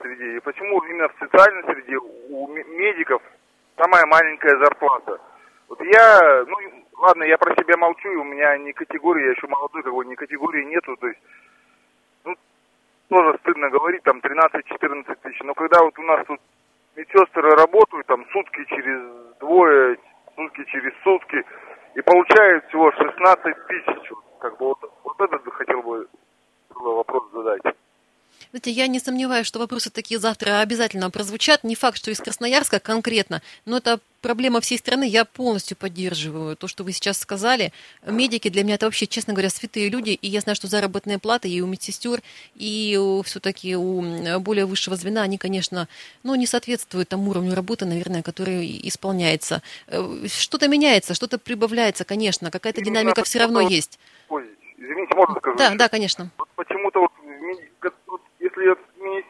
среде, 0.00 0.36
и 0.36 0.40
почему 0.40 0.80
именно 0.84 1.08
в 1.08 1.18
социальной 1.18 1.64
среде 1.64 1.96
у 1.98 2.46
медиков 2.46 3.22
самая 3.76 4.06
маленькая 4.06 4.56
зарплата. 4.58 5.18
Вот 5.68 5.80
я, 5.82 6.44
ну, 6.46 6.56
ладно, 7.00 7.24
я 7.24 7.38
про 7.38 7.54
себя 7.56 7.76
молчу, 7.76 8.08
у 8.08 8.24
меня 8.24 8.56
ни 8.58 8.72
категории, 8.72 9.24
я 9.24 9.30
еще 9.30 9.46
молодой, 9.48 9.82
такой, 9.82 10.06
ни 10.06 10.14
категории 10.14 10.64
нету, 10.64 10.96
то 10.96 11.08
есть, 11.08 11.20
ну, 12.24 12.34
тоже 13.08 13.38
стыдно 13.38 13.70
говорить, 13.70 14.02
там, 14.02 14.18
13-14 14.18 15.14
тысяч, 15.22 15.40
но 15.42 15.54
когда 15.54 15.82
вот 15.82 15.98
у 15.98 16.02
нас 16.02 16.26
тут 16.26 16.40
медсестры 16.96 17.50
работают, 17.50 18.06
там, 18.06 18.24
сутки 18.30 18.64
через 18.66 19.38
двое, 19.38 19.98
сутки 20.36 20.64
через 20.64 20.92
сутки, 21.02 21.42
и 21.94 22.02
получают 22.02 22.66
всего 22.66 22.92
16 22.92 23.66
тысяч, 23.66 24.12
как 24.38 24.58
бы, 24.58 24.66
вот, 24.66 24.78
вот 25.02 25.20
этот 25.20 25.52
хотел 25.54 25.82
бы 25.82 26.06
вопрос. 26.74 27.19
Знаете, 28.50 28.72
я 28.72 28.88
не 28.88 28.98
сомневаюсь, 28.98 29.46
что 29.46 29.60
вопросы 29.60 29.90
такие 29.90 30.18
завтра 30.18 30.60
обязательно 30.60 31.08
прозвучат. 31.10 31.62
Не 31.62 31.76
факт, 31.76 31.96
что 31.98 32.10
из 32.10 32.18
Красноярска 32.18 32.80
конкретно, 32.80 33.42
но 33.64 33.76
это 33.76 34.00
проблема 34.22 34.60
всей 34.60 34.76
страны. 34.76 35.06
Я 35.06 35.24
полностью 35.24 35.76
поддерживаю 35.76 36.56
то, 36.56 36.66
что 36.66 36.82
вы 36.82 36.90
сейчас 36.90 37.20
сказали. 37.20 37.72
Медики 38.04 38.48
для 38.48 38.64
меня 38.64 38.74
это 38.74 38.86
вообще, 38.86 39.06
честно 39.06 39.34
говоря, 39.34 39.50
святые 39.50 39.88
люди. 39.88 40.10
И 40.10 40.26
я 40.26 40.40
знаю, 40.40 40.56
что 40.56 40.66
заработные 40.66 41.20
платы 41.20 41.48
и 41.48 41.60
у 41.60 41.66
медсестер, 41.68 42.22
и 42.56 42.98
все-таки 43.24 43.76
у 43.76 44.40
более 44.40 44.66
высшего 44.66 44.96
звена, 44.96 45.22
они, 45.22 45.38
конечно, 45.38 45.86
ну, 46.24 46.34
не 46.34 46.48
соответствуют 46.48 47.08
тому 47.08 47.30
уровню 47.30 47.54
работы, 47.54 47.84
наверное, 47.84 48.22
который 48.22 48.80
исполняется. 48.82 49.62
Э, 49.86 50.26
что-то 50.26 50.66
меняется, 50.66 51.14
что-то 51.14 51.38
прибавляется, 51.38 52.04
конечно. 52.04 52.50
Какая-то 52.50 52.82
динамика 52.82 53.22
все 53.22 53.38
равно 53.38 53.60
есть. 53.60 54.00
Ой, 54.28 54.44
извините, 54.76 55.14
можно 55.14 55.36
сказать? 55.36 55.58
Да, 55.58 55.74
да, 55.76 55.88
конечно. 55.88 56.30
Вот 56.36 56.48
почему-то 56.56 57.00
вот 57.00 57.10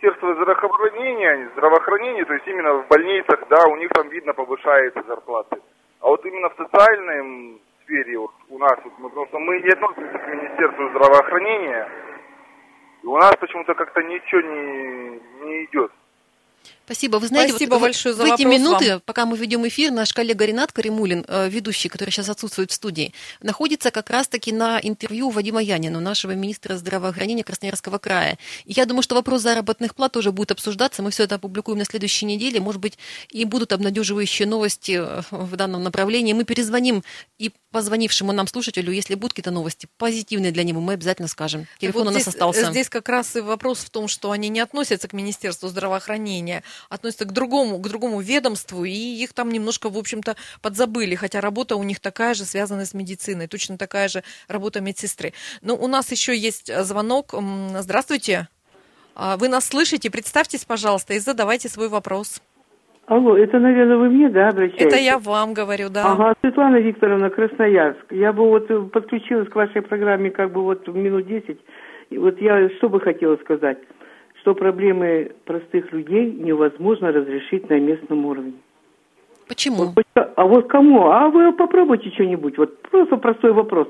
Министерство 0.03 0.35
здравоохранения, 0.35 1.51
здравоохранения, 1.53 2.25
то 2.25 2.33
есть 2.33 2.47
именно 2.47 2.73
в 2.73 2.89
больницах, 2.89 3.47
да, 3.51 3.67
у 3.69 3.77
них 3.77 3.91
там 3.91 4.09
видно 4.09 4.33
повышается 4.33 5.03
зарплаты. 5.03 5.61
А 6.01 6.07
вот 6.07 6.25
именно 6.25 6.49
в 6.49 6.57
социальной 6.57 7.61
сфере 7.85 8.19
вот 8.19 8.31
у 8.49 8.59
нас, 8.59 8.79
вот, 8.83 8.95
мы, 8.99 9.11
потому 9.11 9.27
что 9.27 9.39
мы 9.41 9.61
не 9.61 9.69
относимся 9.69 10.19
к 10.19 10.27
Министерству 10.29 10.89
здравоохранения, 10.89 11.87
и 13.03 13.07
у 13.07 13.17
нас 13.19 13.37
почему-то 13.37 13.75
как-то 13.75 14.03
ничего 14.03 14.41
не, 14.41 15.21
не 15.43 15.65
идет. 15.67 15.93
Спасибо. 16.91 17.19
Вы 17.19 17.29
знаете, 17.29 17.53
Спасибо 17.53 17.75
вот 17.75 17.83
большое 17.83 18.17
за 18.17 18.25
в 18.25 18.27
эти 18.27 18.43
минуты, 18.43 18.95
вам. 18.95 19.03
пока 19.07 19.25
мы 19.25 19.37
ведем 19.37 19.65
эфир, 19.69 19.93
наш 19.93 20.13
коллега 20.13 20.45
Ренат 20.45 20.73
Каримулин, 20.73 21.25
э, 21.29 21.49
ведущий, 21.49 21.89
который 21.89 22.11
сейчас 22.11 22.29
отсутствует 22.29 22.73
в 22.73 22.75
студии, 22.75 23.15
находится 23.41 23.93
как 23.93 24.11
раз-таки 24.11 24.51
на 24.51 24.81
интервью 24.83 25.31
Вадима 25.31 25.63
Янина, 25.63 26.01
нашего 26.01 26.33
министра 26.33 26.75
здравоохранения 26.75 27.45
Красноярского 27.45 27.99
края. 27.99 28.39
И 28.65 28.73
я 28.73 28.87
думаю, 28.87 29.05
что 29.05 29.15
вопрос 29.15 29.43
заработных 29.43 29.95
плат 29.95 30.11
тоже 30.11 30.33
будет 30.33 30.51
обсуждаться. 30.51 31.01
Мы 31.01 31.13
все 31.13 31.23
это 31.23 31.37
опубликуем 31.37 31.79
на 31.79 31.85
следующей 31.85 32.27
неделе. 32.27 32.59
Может 32.59 32.81
быть, 32.81 32.99
и 33.31 33.45
будут 33.45 33.71
обнадеживающие 33.71 34.49
новости 34.49 34.99
э, 35.01 35.23
в 35.31 35.55
данном 35.55 35.85
направлении. 35.85 36.33
Мы 36.33 36.43
перезвоним 36.43 37.05
и 37.39 37.53
позвонившему 37.71 38.33
нам 38.33 38.47
слушателю, 38.47 38.93
если 38.93 39.15
будут 39.15 39.33
какие-то 39.33 39.51
новости 39.51 39.87
позитивные 39.97 40.51
для 40.51 40.65
него, 40.65 40.81
мы 40.81 40.95
обязательно 40.95 41.29
скажем. 41.29 41.67
Телефон 41.79 42.03
вот 42.03 42.11
у 42.11 42.15
нас 42.15 42.23
здесь, 42.23 42.35
остался. 42.35 42.71
Здесь 42.71 42.89
как 42.89 43.09
раз 43.09 43.37
и 43.37 43.41
вопрос 43.41 43.79
в 43.79 43.91
том, 43.91 44.09
что 44.09 44.33
они 44.33 44.49
не 44.49 44.61
относятся 44.61 45.07
к 45.07 45.13
Министерству 45.13 45.69
здравоохранения, 45.69 46.65
относятся 46.89 47.25
к 47.25 47.33
другому, 47.33 47.79
к 47.79 47.89
другому 47.89 48.21
ведомству, 48.21 48.85
и 48.85 48.91
их 48.91 49.33
там 49.33 49.51
немножко, 49.51 49.91
в 49.91 49.99
общем-то, 49.99 50.37
подзабыли, 50.63 51.15
хотя 51.15 51.41
работа 51.41 51.77
у 51.77 51.83
них 51.83 52.01
такая 52.01 52.35
же, 52.35 52.45
связанная 52.45 52.87
с 52.87 52.95
медициной, 52.95 53.47
точно 53.47 53.79
такая 53.79 54.09
же 54.09 54.23
работа 54.49 54.81
медсестры. 54.81 55.33
Но 55.63 55.77
у 55.77 55.89
нас 55.89 56.11
еще 56.11 56.37
есть 56.37 56.73
звонок. 56.85 57.35
Здравствуйте. 57.79 58.49
А, 59.15 59.37
вы 59.37 59.49
нас 59.49 59.67
слышите? 59.67 60.11
Представьтесь, 60.11 60.65
пожалуйста, 60.65 61.15
и 61.15 61.19
задавайте 61.19 61.69
свой 61.69 61.89
вопрос. 61.89 62.41
Алло, 63.07 63.37
это, 63.37 63.59
наверное, 63.59 63.97
вы 63.97 64.09
мне, 64.09 64.29
да, 64.29 64.51
обращаетесь? 64.51 64.87
Это 64.87 64.97
я 64.97 65.19
вам 65.19 65.53
говорю, 65.53 65.89
да. 65.91 66.13
Ага, 66.13 66.35
Светлана 66.43 66.77
Викторовна, 66.77 67.29
Красноярск. 67.29 68.13
Я 68.13 68.33
бы 68.33 68.49
вот 68.49 68.93
подключилась 68.93 69.49
к 69.49 69.55
вашей 69.57 69.83
программе 69.83 70.31
как 70.31 70.53
бы 70.53 70.63
вот 70.63 70.87
минут 70.87 71.27
десять. 71.27 71.59
И 72.11 72.19
вот 72.19 72.41
я 72.41 72.71
что 72.79 72.89
бы 72.89 73.01
хотела 73.01 73.37
сказать 73.39 73.79
что 74.41 74.55
проблемы 74.55 75.33
простых 75.45 75.93
людей 75.93 76.33
невозможно 76.33 77.13
разрешить 77.13 77.69
на 77.69 77.79
местном 77.79 78.27
уровне. 78.27 78.55
Почему? 79.49 79.93
Вот, 79.97 80.05
а 80.15 80.45
вот 80.45 80.69
кому? 80.69 81.09
А 81.11 81.29
вы 81.29 81.53
попробуйте 81.53 82.11
что-нибудь. 82.11 82.57
Вот 82.57 82.81
просто 82.83 83.17
простой 83.17 83.53
вопрос. 83.53 83.89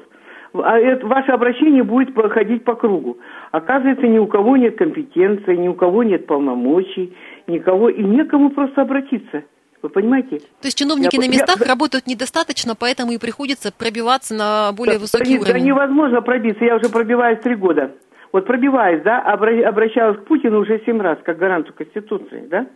А 0.54 0.78
это, 0.78 1.06
ваше 1.06 1.30
обращение 1.30 1.84
будет 1.84 2.14
ходить 2.32 2.64
по 2.64 2.74
кругу. 2.74 3.18
Оказывается, 3.52 4.06
ни 4.06 4.18
у 4.18 4.26
кого 4.26 4.56
нет 4.56 4.76
компетенции, 4.76 5.54
ни 5.54 5.68
у 5.68 5.74
кого 5.74 6.02
нет 6.02 6.26
полномочий, 6.26 7.14
никого 7.46 7.88
и 7.88 8.02
некому 8.02 8.50
просто 8.50 8.82
обратиться. 8.82 9.44
Вы 9.82 9.88
понимаете? 9.88 10.38
То 10.38 10.66
есть 10.66 10.76
чиновники 10.76 11.14
я, 11.14 11.20
на 11.20 11.30
местах 11.30 11.60
я, 11.60 11.66
работают 11.66 12.06
недостаточно, 12.06 12.74
поэтому 12.74 13.12
и 13.12 13.18
приходится 13.18 13.72
пробиваться 13.72 14.34
на 14.34 14.72
более 14.72 14.96
да, 14.96 15.00
высокий 15.02 15.36
да, 15.36 15.42
уровень. 15.42 15.52
Да 15.52 15.60
невозможно 15.60 16.20
пробиться. 16.20 16.64
Я 16.64 16.76
уже 16.76 16.90
пробиваюсь 16.90 17.40
три 17.40 17.54
года. 17.54 17.92
Вот 18.32 18.46
пробиваясь, 18.46 19.02
да, 19.02 19.20
обращалась 19.20 20.18
к 20.18 20.24
Путину 20.24 20.60
уже 20.60 20.80
семь 20.86 21.00
раз, 21.00 21.18
как 21.24 21.38
гаранту 21.38 21.72
Конституции, 21.72 22.46
да? 22.48 22.66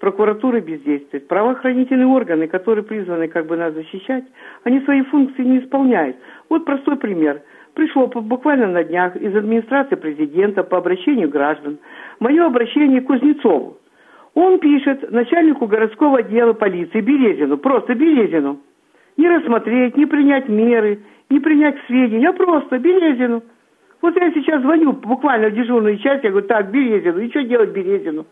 Прокуратура 0.00 0.60
бездействует. 0.60 1.28
Правоохранительные 1.28 2.08
органы, 2.08 2.48
которые 2.48 2.84
призваны 2.84 3.28
как 3.28 3.46
бы 3.46 3.56
нас 3.56 3.72
защищать, 3.72 4.24
они 4.64 4.80
свои 4.80 5.02
функции 5.02 5.44
не 5.44 5.60
исполняют. 5.60 6.16
Вот 6.48 6.64
простой 6.64 6.96
пример. 6.96 7.42
Пришло 7.74 8.08
буквально 8.08 8.66
на 8.66 8.82
днях 8.82 9.14
из 9.14 9.34
администрации 9.34 9.94
президента 9.94 10.64
по 10.64 10.78
обращению 10.78 11.28
граждан. 11.28 11.78
Мое 12.18 12.44
обращение 12.44 13.00
к 13.00 13.06
Кузнецову. 13.06 13.78
Он 14.34 14.58
пишет 14.58 15.10
начальнику 15.12 15.66
городского 15.66 16.18
отдела 16.18 16.52
полиции 16.52 17.00
Березину, 17.00 17.56
просто 17.58 17.94
Березину. 17.94 18.58
Не 19.16 19.28
рассмотреть, 19.28 19.96
не 19.96 20.06
принять 20.06 20.48
меры, 20.48 21.00
не 21.30 21.38
принять 21.38 21.76
сведения, 21.86 22.30
а 22.30 22.32
просто 22.32 22.78
Березину. 22.78 23.42
Вот 24.02 24.16
я 24.16 24.32
сейчас 24.32 24.60
звоню 24.62 24.92
буквально 24.92 25.48
в 25.48 25.54
дежурную 25.54 25.96
часть, 25.98 26.24
я 26.24 26.30
говорю, 26.30 26.48
так, 26.48 26.70
Березину, 26.72 27.20
и 27.20 27.30
что 27.30 27.42
делать 27.44 27.70
Березину? 27.70 28.26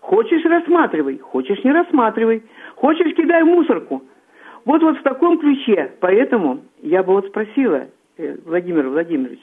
Хочешь, 0.00 0.44
рассматривай, 0.44 1.18
хочешь, 1.18 1.62
не 1.64 1.72
рассматривай, 1.72 2.42
хочешь, 2.76 3.14
кидай 3.14 3.42
мусорку. 3.42 4.02
Вот 4.64 4.80
вот 4.82 4.96
в 4.98 5.02
таком 5.02 5.38
ключе. 5.38 5.92
Поэтому 6.00 6.60
я 6.82 7.02
бы 7.02 7.14
вот 7.14 7.26
спросила, 7.26 7.88
э, 8.16 8.36
Владимир 8.46 8.88
Владимирович, 8.88 9.40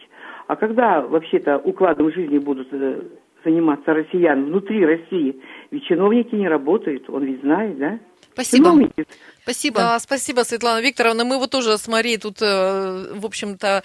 а 0.48 0.56
когда 0.56 1.02
вообще-то 1.02 1.58
укладом 1.58 2.12
жизни 2.12 2.38
будут 2.38 2.70
э, 2.72 3.02
заниматься 3.44 3.94
россиян 3.94 4.46
внутри 4.46 4.86
России? 4.86 5.42
Ведь 5.72 5.84
чиновники 5.84 6.36
не 6.36 6.48
работают, 6.48 7.10
он 7.10 7.26
ведь 7.26 7.42
знает, 7.42 7.78
да? 7.78 8.00
Спасибо. 8.34 8.66
Чиновники 8.66 9.06
Спасибо. 9.46 9.80
Да, 9.80 10.00
спасибо, 10.00 10.44
Светлана 10.44 10.82
Викторовна. 10.82 11.24
Мы 11.24 11.38
вот 11.38 11.52
тоже 11.52 11.78
с 11.78 11.88
Марией 11.88 12.18
тут, 12.18 12.42
э, 12.42 13.14
в 13.14 13.24
общем-то, 13.24 13.84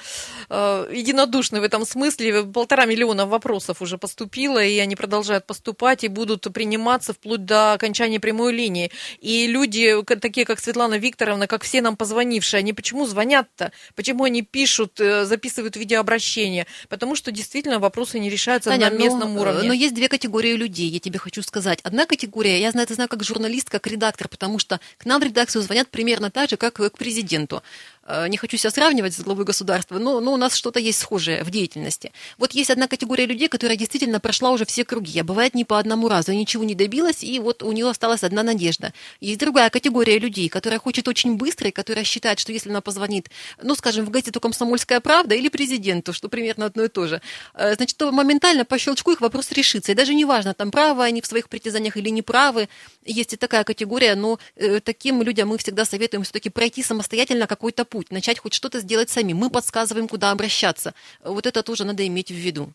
э, 0.49 0.91
единодушны 0.91 1.61
в 1.61 1.65
этом 1.65 1.85
смысле. 1.85 2.45
Полтора 2.45 2.87
миллиона 2.87 3.27
вопросов 3.27 3.83
уже 3.83 3.99
поступило, 3.99 4.65
и 4.65 4.79
они 4.79 4.97
продолжают 4.97 5.47
поступать 5.47 6.03
и 6.03 6.09
будут 6.09 6.51
приниматься 6.55 7.13
вплоть 7.13 7.45
до 7.45 7.75
окончания 7.75 8.19
прямой 8.21 8.55
линии. 8.55 8.91
И 9.21 9.47
люди, 9.49 10.03
такие 10.03 10.47
как 10.47 10.61
Светлана 10.61 10.95
Викторовна, 10.95 11.47
как 11.47 11.63
все 11.63 11.83
нам 11.83 11.95
позвонившие, 11.95 12.61
они 12.61 12.73
почему 12.73 13.07
звонят-то? 13.07 13.73
Почему 13.95 14.25
они 14.25 14.41
пишут, 14.41 14.99
э, 14.99 15.27
записывают 15.27 15.77
видеообращения? 15.77 16.67
Потому 16.89 17.15
что 17.15 17.33
действительно 17.33 17.79
вопросы 17.81 18.19
не 18.19 18.31
решаются 18.31 18.71
Таня, 18.71 18.91
на 18.91 18.95
местном 18.95 19.35
но, 19.35 19.43
уровне. 19.43 19.69
Но 19.69 19.75
есть 19.75 19.95
две 19.95 20.09
категории 20.09 20.55
людей, 20.55 20.89
я 20.89 21.01
тебе 21.01 21.19
хочу 21.19 21.43
сказать. 21.43 21.81
Одна 21.83 22.07
категория, 22.07 22.59
я 22.59 22.71
знаю 22.71 22.87
это 22.87 22.95
знаю 22.95 23.11
как 23.11 23.23
журналист, 23.23 23.69
как 23.69 23.87
редактор, 23.87 24.29
потому 24.29 24.59
что 24.59 24.81
к 24.97 25.05
нам 25.05 25.21
в 25.21 25.25
редакцию 25.25 25.50
редакцию 25.51 25.63
звонят 25.63 25.89
примерно 25.89 26.31
так 26.31 26.49
же, 26.51 26.57
как 26.57 26.75
к 26.75 26.99
президенту. 26.99 27.63
Э, 28.11 28.29
не 28.29 28.37
хочу 28.37 28.57
себя 28.57 28.71
сравнивать 28.71 29.15
с 29.15 29.21
главой 29.21 29.45
государства, 29.45 29.99
но, 29.99 30.21
но 30.21 30.33
у 30.33 30.37
нас 30.37 30.57
что-то 30.57 30.81
есть 30.81 30.99
схожее 30.99 31.45
в 31.45 31.51
деятельности. 31.51 32.13
Вот 32.39 32.53
есть 32.53 32.71
одна 32.71 32.89
категория 32.89 33.27
людей, 33.27 33.49
которая 33.49 33.77
действительно 33.77 34.19
прошла 34.19 34.51
уже 34.51 34.65
все 34.65 34.85
круги, 34.85 35.21
а 35.21 35.25
бывает 35.25 35.55
не 35.55 35.65
по 35.65 35.79
одному 35.79 36.09
разу, 36.09 36.33
ничего 36.33 36.65
не 36.65 36.75
добилась, 36.75 37.23
и 37.23 37.39
вот 37.39 37.63
у 37.63 37.71
нее 37.71 37.89
осталась 37.89 38.25
одна 38.25 38.43
надежда. 38.43 38.93
Есть 39.21 39.39
другая 39.39 39.71
категория 39.71 40.19
людей, 40.19 40.49
которая 40.49 40.81
хочет 40.81 41.07
очень 41.07 41.37
быстро, 41.37 41.69
и 41.69 41.71
которая 41.71 42.05
считает, 42.05 42.41
что 42.41 42.53
если 42.53 42.71
она 42.71 42.81
позвонит, 42.81 43.31
ну, 43.63 43.77
скажем, 43.77 44.05
в 44.05 44.11
газету 44.11 44.41
«Комсомольская 44.41 45.01
правда» 45.01 45.37
или 45.37 45.49
президенту, 45.49 46.13
что 46.13 46.29
примерно 46.29 46.67
одно 46.67 46.85
и 46.85 46.89
то 46.89 47.07
же, 47.07 47.23
э, 47.55 47.75
значит, 47.77 47.97
то 47.97 48.11
моментально 48.11 48.65
по 48.65 48.79
щелчку 48.79 49.13
их 49.13 49.21
вопрос 49.21 49.53
решится. 49.53 49.93
И 49.93 49.95
даже 49.95 50.15
не 50.15 50.25
важно, 50.25 50.55
там 50.55 50.73
правы 50.73 51.05
они 51.05 51.21
в 51.21 51.27
своих 51.27 51.49
притязаниях 51.49 51.97
или 51.97 52.09
не 52.09 52.23
правы, 52.23 52.69
есть 53.05 53.35
и 53.35 53.37
такая 53.37 53.63
категория, 53.63 54.17
но 54.17 54.41
э, 54.57 54.81
таким 54.81 55.23
людям 55.23 55.49
мы 55.49 55.59
всегда 55.59 55.85
советуем 55.85 56.25
все-таки 56.25 56.51
пройти 56.51 56.83
самостоятельно 56.83 57.47
какой-то 57.47 57.85
путь 57.85 58.00
путь, 58.01 58.11
начать 58.11 58.39
хоть 58.39 58.55
что-то 58.55 58.81
сделать 58.81 59.11
сами. 59.11 59.35
Мы 59.35 59.51
подсказываем, 59.51 60.09
куда 60.09 60.31
обращаться. 60.31 60.95
Вот 61.23 61.47
это 61.47 61.63
тоже 61.63 61.85
надо 61.85 62.07
иметь 62.07 62.31
в 62.31 62.35
виду. 62.35 62.73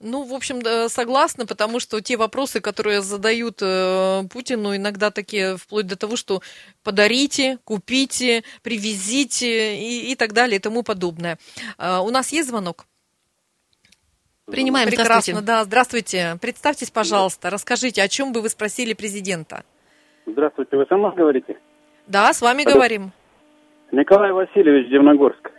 Ну, 0.00 0.24
в 0.24 0.32
общем, 0.32 0.88
согласна, 0.88 1.44
потому 1.44 1.78
что 1.78 2.00
те 2.00 2.16
вопросы, 2.16 2.60
которые 2.60 3.02
задают 3.02 3.58
э, 3.60 4.22
Путину, 4.32 4.74
иногда 4.74 5.10
такие, 5.10 5.56
вплоть 5.56 5.86
до 5.86 5.96
того, 5.96 6.16
что 6.16 6.40
подарите, 6.82 7.58
купите, 7.64 8.42
привезите 8.62 9.76
и, 9.76 10.12
и 10.12 10.14
так 10.16 10.32
далее 10.32 10.56
и 10.56 10.60
тому 10.60 10.82
подобное. 10.82 11.38
Э, 11.78 11.98
у 11.98 12.10
нас 12.10 12.32
есть 12.32 12.48
звонок? 12.48 12.86
Принимаем. 14.46 14.88
Прекрасно, 14.88 15.40
здравствуйте. 15.40 15.46
да, 15.46 15.64
здравствуйте. 15.64 16.38
Представьтесь, 16.40 16.90
пожалуйста, 16.90 17.50
расскажите, 17.50 18.02
о 18.02 18.08
чем 18.08 18.32
бы 18.32 18.40
вы 18.40 18.48
спросили 18.48 18.94
президента? 18.94 19.62
Здравствуйте, 20.26 20.76
вы 20.76 20.86
сама 20.88 21.12
говорите? 21.12 21.58
Да, 22.06 22.32
с 22.32 22.40
вами 22.40 22.64
Алло. 22.64 22.74
говорим. 22.74 23.12
Николай 23.92 24.32
Васильевич, 24.32 24.88
Дивногорск. 24.88 25.52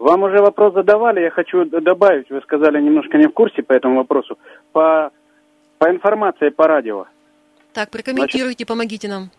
Вам 0.00 0.24
уже 0.24 0.38
вопрос 0.38 0.74
задавали, 0.74 1.20
я 1.20 1.30
хочу 1.30 1.64
добавить, 1.64 2.28
вы 2.28 2.40
сказали 2.40 2.80
немножко 2.82 3.16
не 3.18 3.28
в 3.28 3.32
курсе 3.32 3.62
по 3.62 3.72
этому 3.72 3.98
вопросу, 3.98 4.36
по, 4.72 5.12
по 5.78 5.88
информации 5.88 6.48
по 6.48 6.66
радио. 6.66 7.06
Так, 7.72 7.90
прокомментируйте, 7.90 8.64
Значит, 8.64 8.68
помогите 8.68 9.08
нам. 9.08 9.30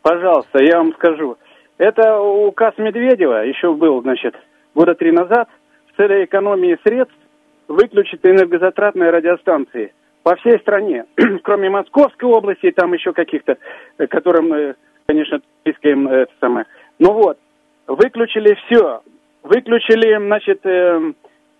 Пожалуйста, 0.00 0.62
я 0.62 0.78
вам 0.78 0.94
скажу. 0.94 1.36
Это 1.76 2.18
указ 2.18 2.72
Медведева, 2.78 3.44
еще 3.44 3.74
был, 3.74 4.00
значит, 4.00 4.34
года 4.74 4.94
три 4.94 5.12
назад, 5.12 5.50
в 5.92 5.96
цели 5.98 6.24
экономии 6.24 6.78
средств 6.82 7.14
выключить 7.68 8.20
энергозатратные 8.22 9.10
радиостанции 9.10 9.92
по 10.22 10.34
всей 10.36 10.58
стране, 10.60 11.04
кроме 11.42 11.68
Московской 11.68 12.26
области, 12.26 12.70
там 12.70 12.94
еще 12.94 13.12
каких-то, 13.12 13.58
э, 13.98 14.06
которым 14.06 14.48
мы, 14.48 14.76
конечно, 15.06 15.42
искаем 15.66 16.08
это 16.08 16.32
самое. 16.40 16.64
Ну 16.98 17.12
вот, 17.12 17.38
выключили 17.90 18.54
все. 18.64 19.02
Выключили, 19.42 20.16
значит, 20.16 20.60
э, 20.64 21.12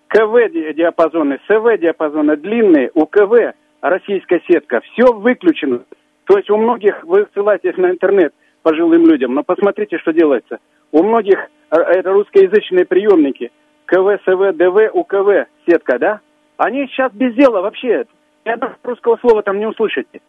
КВ 0.09 0.49
диапазоны, 0.75 1.41
СВ 1.47 1.79
диапазоны 1.79 2.37
длинные, 2.37 2.91
у 2.95 3.07
КВ 3.07 3.55
российская 3.81 4.41
сетка. 4.49 4.81
Все 4.81 5.13
выключено. 5.13 5.85
То 6.25 6.37
есть 6.37 6.51
у 6.51 6.57
многих, 6.57 7.03
вы 7.05 7.27
ссылаетесь 7.33 7.77
на 7.77 7.91
интернет 7.91 8.33
пожилым 8.63 9.07
людям, 9.07 9.35
но 9.35 9.43
посмотрите, 9.43 9.99
что 9.99 10.13
делается. 10.13 10.59
У 10.93 11.03
многих 11.03 11.39
э, 11.71 11.77
это 11.77 12.13
русскоязычные 12.13 12.85
приемники. 12.85 13.51
КВ, 13.87 14.19
СВ, 14.25 14.53
ДВ, 14.53 14.91
УКВ 14.93 15.49
сетка, 15.67 15.99
да? 15.99 16.21
Они 16.59 16.87
сейчас 16.87 17.13
без 17.13 17.35
дела 17.35 17.61
вообще. 17.63 18.05
Ни 18.45 18.51
одного 18.51 18.75
русского 18.85 19.17
слова 19.17 19.43
там 19.43 19.59
не 19.59 19.67
услышите. 19.67 20.21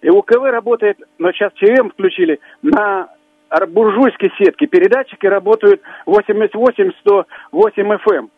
И 0.00 0.08
УКВ 0.08 0.44
работает, 0.44 0.98
но 1.18 1.32
сейчас 1.32 1.52
ЧМ 1.54 1.90
включили 1.90 2.40
на 2.62 3.08
буржуйской 3.68 4.32
сетки. 4.38 4.66
Передатчики 4.66 5.26
работают 5.26 5.82
88-108 6.06 7.24
FM. 7.52 8.28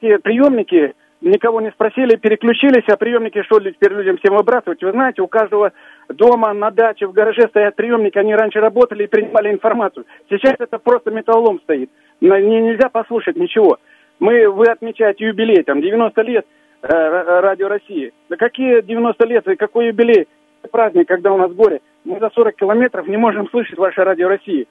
Те 0.00 0.18
приемники 0.18 0.94
никого 1.20 1.60
не 1.60 1.70
спросили, 1.70 2.16
переключились, 2.16 2.84
а 2.88 2.96
приемники 2.96 3.42
что 3.44 3.60
теперь 3.60 3.92
людям 3.92 4.18
всем 4.18 4.36
выбрасывать? 4.36 4.82
Вы 4.82 4.90
знаете, 4.90 5.22
у 5.22 5.28
каждого 5.28 5.72
дома, 6.08 6.52
на 6.52 6.70
даче, 6.70 7.06
в 7.06 7.12
гараже 7.12 7.48
стоят 7.48 7.76
приемники, 7.76 8.18
они 8.18 8.34
раньше 8.34 8.60
работали 8.60 9.04
и 9.04 9.08
принимали 9.08 9.52
информацию. 9.52 10.04
Сейчас 10.28 10.54
это 10.58 10.78
просто 10.78 11.10
металлолом 11.10 11.60
стоит. 11.60 11.90
Не, 12.20 12.28
нельзя 12.28 12.88
послушать 12.88 13.36
ничего. 13.36 13.78
Мы, 14.18 14.48
вы 14.48 14.66
отмечаете 14.66 15.26
юбилей, 15.26 15.62
там, 15.62 15.80
90 15.80 16.22
лет 16.22 16.46
э, 16.82 16.88
Радио 16.88 17.68
России. 17.68 18.12
Да 18.28 18.36
какие 18.36 18.82
90 18.82 19.26
лет 19.26 19.48
и 19.48 19.56
какой 19.56 19.86
юбилей? 19.86 20.28
Праздник, 20.70 21.08
когда 21.08 21.32
у 21.32 21.38
нас 21.38 21.52
горе 21.52 21.80
мы 22.04 22.18
за 22.18 22.30
40 22.30 22.56
километров 22.56 23.06
не 23.06 23.16
можем 23.16 23.48
слышать 23.48 23.78
ваше 23.78 24.02
радио 24.02 24.28
России. 24.28 24.66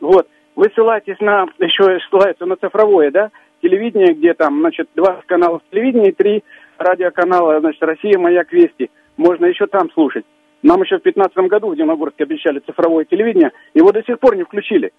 Вот. 0.00 0.28
Вы 0.56 0.70
ссылаетесь 0.74 1.20
на, 1.20 1.46
еще 1.58 1.98
ссылаются 2.08 2.46
на 2.46 2.56
цифровое, 2.56 3.10
да, 3.10 3.30
телевидение, 3.62 4.14
где 4.14 4.34
там, 4.34 4.60
значит, 4.60 4.88
два 4.94 5.22
канала 5.26 5.60
телевидения 5.70 6.10
и 6.10 6.14
три 6.14 6.44
радиоканала, 6.78 7.60
значит, 7.60 7.82
Россия, 7.82 8.18
Маяк, 8.18 8.52
Вести. 8.52 8.90
Можно 9.16 9.46
еще 9.46 9.66
там 9.66 9.90
слушать. 9.92 10.24
Нам 10.62 10.82
еще 10.82 10.98
в 10.98 11.02
2015 11.02 11.50
году 11.50 11.68
в 11.68 11.76
Дивногорске 11.76 12.24
обещали 12.24 12.58
цифровое 12.60 13.04
телевидение, 13.04 13.52
его 13.74 13.92
до 13.92 14.02
сих 14.02 14.18
пор 14.18 14.36
не 14.36 14.44
включили. 14.44 14.92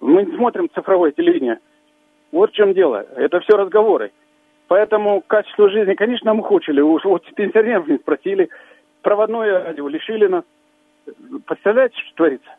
Мы 0.00 0.24
не 0.24 0.36
смотрим 0.36 0.68
цифровое 0.74 1.12
телевидение. 1.12 1.58
Вот 2.32 2.50
в 2.50 2.54
чем 2.54 2.72
дело. 2.72 3.06
Это 3.16 3.40
все 3.40 3.56
разговоры. 3.56 4.10
Поэтому 4.68 5.22
качество 5.26 5.68
жизни, 5.68 5.94
конечно, 5.94 6.32
мы 6.32 6.40
ухудшили. 6.40 6.80
Уж 6.80 7.04
вот 7.04 7.24
пенсионеров 7.34 7.86
не 7.88 7.98
спросили. 7.98 8.48
Проводное 9.02 9.64
радио 9.64 9.86
лишили 9.88 10.26
нас. 10.26 10.44
Представляете, 11.46 11.96
что 11.98 12.14
творится? 12.16 12.50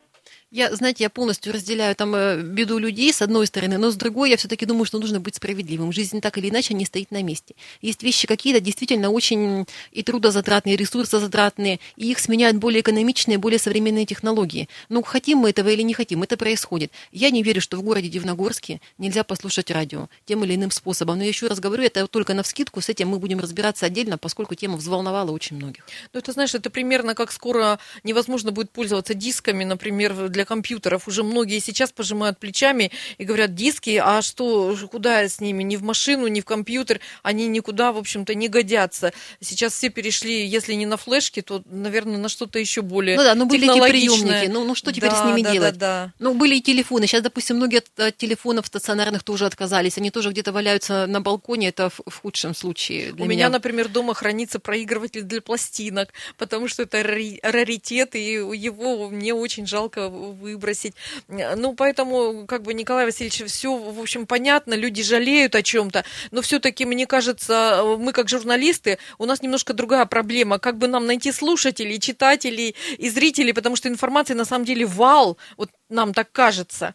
Я, 0.54 0.76
знаете, 0.76 1.04
я 1.04 1.10
полностью 1.10 1.52
разделяю 1.52 1.96
там 1.96 2.14
э, 2.14 2.40
беду 2.44 2.78
людей 2.78 3.12
с 3.12 3.24
одной 3.24 3.48
стороны, 3.48 3.80
но 3.80 3.90
с 3.90 3.96
другой 3.96 4.30
я 4.30 4.38
все-таки 4.38 4.68
думаю, 4.68 4.86
что 4.86 5.00
нужно 5.00 5.20
быть 5.20 5.34
справедливым. 5.34 5.92
Жизнь 5.92 6.22
так 6.22 6.38
или 6.38 6.52
иначе 6.52 6.76
не 6.76 6.86
стоит 6.86 7.10
на 7.10 7.24
месте. 7.24 7.56
Есть 7.82 8.04
вещи 8.04 8.28
какие-то 8.28 8.60
действительно 8.60 9.10
очень 9.10 9.66
и 9.92 10.04
трудозатратные, 10.04 10.76
и 10.76 10.78
ресурсозатратные, 10.78 11.80
и 11.96 12.12
их 12.12 12.20
сменяют 12.20 12.58
более 12.58 12.82
экономичные, 12.82 13.40
более 13.40 13.58
современные 13.58 14.06
технологии. 14.06 14.70
Ну, 14.90 15.02
хотим 15.02 15.40
мы 15.40 15.50
этого 15.50 15.70
или 15.70 15.82
не 15.82 15.96
хотим, 15.96 16.22
это 16.22 16.38
происходит. 16.38 16.92
Я 17.12 17.32
не 17.32 17.42
верю, 17.42 17.60
что 17.60 17.78
в 17.78 17.82
городе 17.82 18.10
Дивногорске 18.10 18.80
нельзя 19.00 19.24
послушать 19.24 19.72
радио 19.72 20.08
тем 20.26 20.44
или 20.44 20.54
иным 20.54 20.70
способом. 20.70 21.18
Но 21.18 21.24
я 21.24 21.30
еще 21.30 21.48
раз 21.48 21.60
говорю, 21.60 21.82
это 21.82 22.06
только 22.06 22.36
на 22.36 22.44
вскидку, 22.44 22.80
с 22.80 22.90
этим 22.90 23.08
мы 23.08 23.18
будем 23.18 23.40
разбираться 23.40 23.88
отдельно, 23.88 24.20
поскольку 24.20 24.54
тема 24.54 24.78
взволновала 24.78 25.32
очень 25.32 25.56
многих. 25.56 25.88
Ну, 26.14 26.20
это, 26.20 26.32
знаешь, 26.32 26.54
это 26.54 26.70
примерно 26.70 27.16
как 27.16 27.32
скоро 27.32 27.80
невозможно 28.04 28.52
будет 28.52 28.70
пользоваться 28.70 29.16
дисками, 29.16 29.64
например, 29.64 30.30
для 30.30 30.43
для 30.44 30.46
компьютеров. 30.46 31.08
Уже 31.08 31.24
многие 31.24 31.60
сейчас 31.60 31.92
пожимают 31.92 32.38
плечами 32.38 32.92
и 33.18 33.24
говорят, 33.24 33.56
диски, 33.56 34.02
а 34.04 34.22
что, 34.22 34.76
куда 34.92 35.24
с 35.24 35.40
ними? 35.40 35.64
Ни 35.64 35.78
в 35.78 35.84
машину, 35.84 36.28
ни 36.28 36.42
в 36.42 36.46
компьютер. 36.46 37.00
Они 37.24 37.48
никуда, 37.48 37.92
в 37.92 37.98
общем-то, 37.98 38.36
не 38.36 38.50
годятся. 38.50 39.14
Сейчас 39.40 39.74
все 39.74 39.90
перешли, 39.90 40.46
если 40.46 40.74
не 40.74 40.86
на 40.86 40.98
флешки, 40.98 41.42
то, 41.42 41.64
наверное, 41.66 42.18
на 42.18 42.30
что-то 42.30 42.60
еще 42.60 42.82
более 42.82 43.16
Ну 43.16 43.24
да, 43.24 43.36
ну 43.36 43.46
были 43.46 43.70
эти 43.70 43.90
приемники, 43.90 44.48
ну, 44.52 44.66
ну 44.66 44.76
что 44.76 44.92
теперь 44.92 45.12
Да, 45.12 45.22
с 45.22 45.26
ними 45.26 45.42
да, 45.42 45.52
делать? 45.52 45.78
Да, 45.78 46.06
да. 46.06 46.14
Ну, 46.20 46.34
были 46.34 46.56
и 46.56 46.62
телефоны. 46.62 47.08
Сейчас, 47.08 47.22
допустим, 47.22 47.56
многие 47.58 47.78
от, 47.78 48.00
от 48.00 48.18
телефонов 48.18 48.68
стационарных 48.68 49.24
тоже 49.24 49.46
отказались. 49.46 49.98
Они 49.98 50.12
тоже 50.12 50.32
где-то 50.32 50.52
валяются 50.52 51.08
на 51.08 51.22
балконе. 51.22 51.70
Это 51.70 51.90
в, 51.90 52.02
в 52.06 52.22
худшем 52.22 52.54
случае 52.54 53.14
для 53.14 53.26
У 53.26 53.28
меня, 53.28 53.50
например, 53.50 53.88
дома 53.88 54.14
хранится 54.14 54.60
проигрыватель 54.60 55.24
для 55.24 55.42
пластинок, 55.42 56.10
потому 56.38 56.68
что 56.68 56.84
это 56.84 57.02
рари- 57.02 57.40
раритет, 57.44 58.16
и 58.16 58.34
его 58.34 59.10
мне 59.10 59.34
очень 59.34 59.66
жалко 59.68 60.10
выбросить. 60.34 60.94
Ну, 61.28 61.74
поэтому, 61.74 62.46
как 62.48 62.64
бы, 62.64 62.74
Николай 62.74 63.06
Васильевич, 63.06 63.44
все, 63.52 63.76
в 63.76 64.00
общем, 64.00 64.26
понятно, 64.26 64.74
люди 64.74 65.04
жалеют 65.04 65.56
о 65.56 65.64
чем-то, 65.64 66.04
но 66.32 66.42
все-таки, 66.42 66.86
мне 66.86 67.08
кажется, 67.08 67.84
мы 67.98 68.12
как 68.12 68.30
журналисты, 68.30 68.98
у 69.18 69.26
нас 69.26 69.42
немножко 69.42 69.74
другая 69.74 70.06
проблема, 70.06 70.60
как 70.60 70.78
бы 70.78 70.88
нам 70.88 71.06
найти 71.06 71.32
слушателей, 71.32 72.00
читателей 72.00 72.76
и 72.98 73.10
зрителей, 73.10 73.54
потому 73.54 73.76
что 73.76 73.90
информации 73.90 74.34
на 74.34 74.46
самом 74.46 74.66
деле 74.66 74.86
вал, 74.86 75.38
вот 75.58 75.70
нам 75.90 76.14
так 76.14 76.32
кажется. 76.32 76.94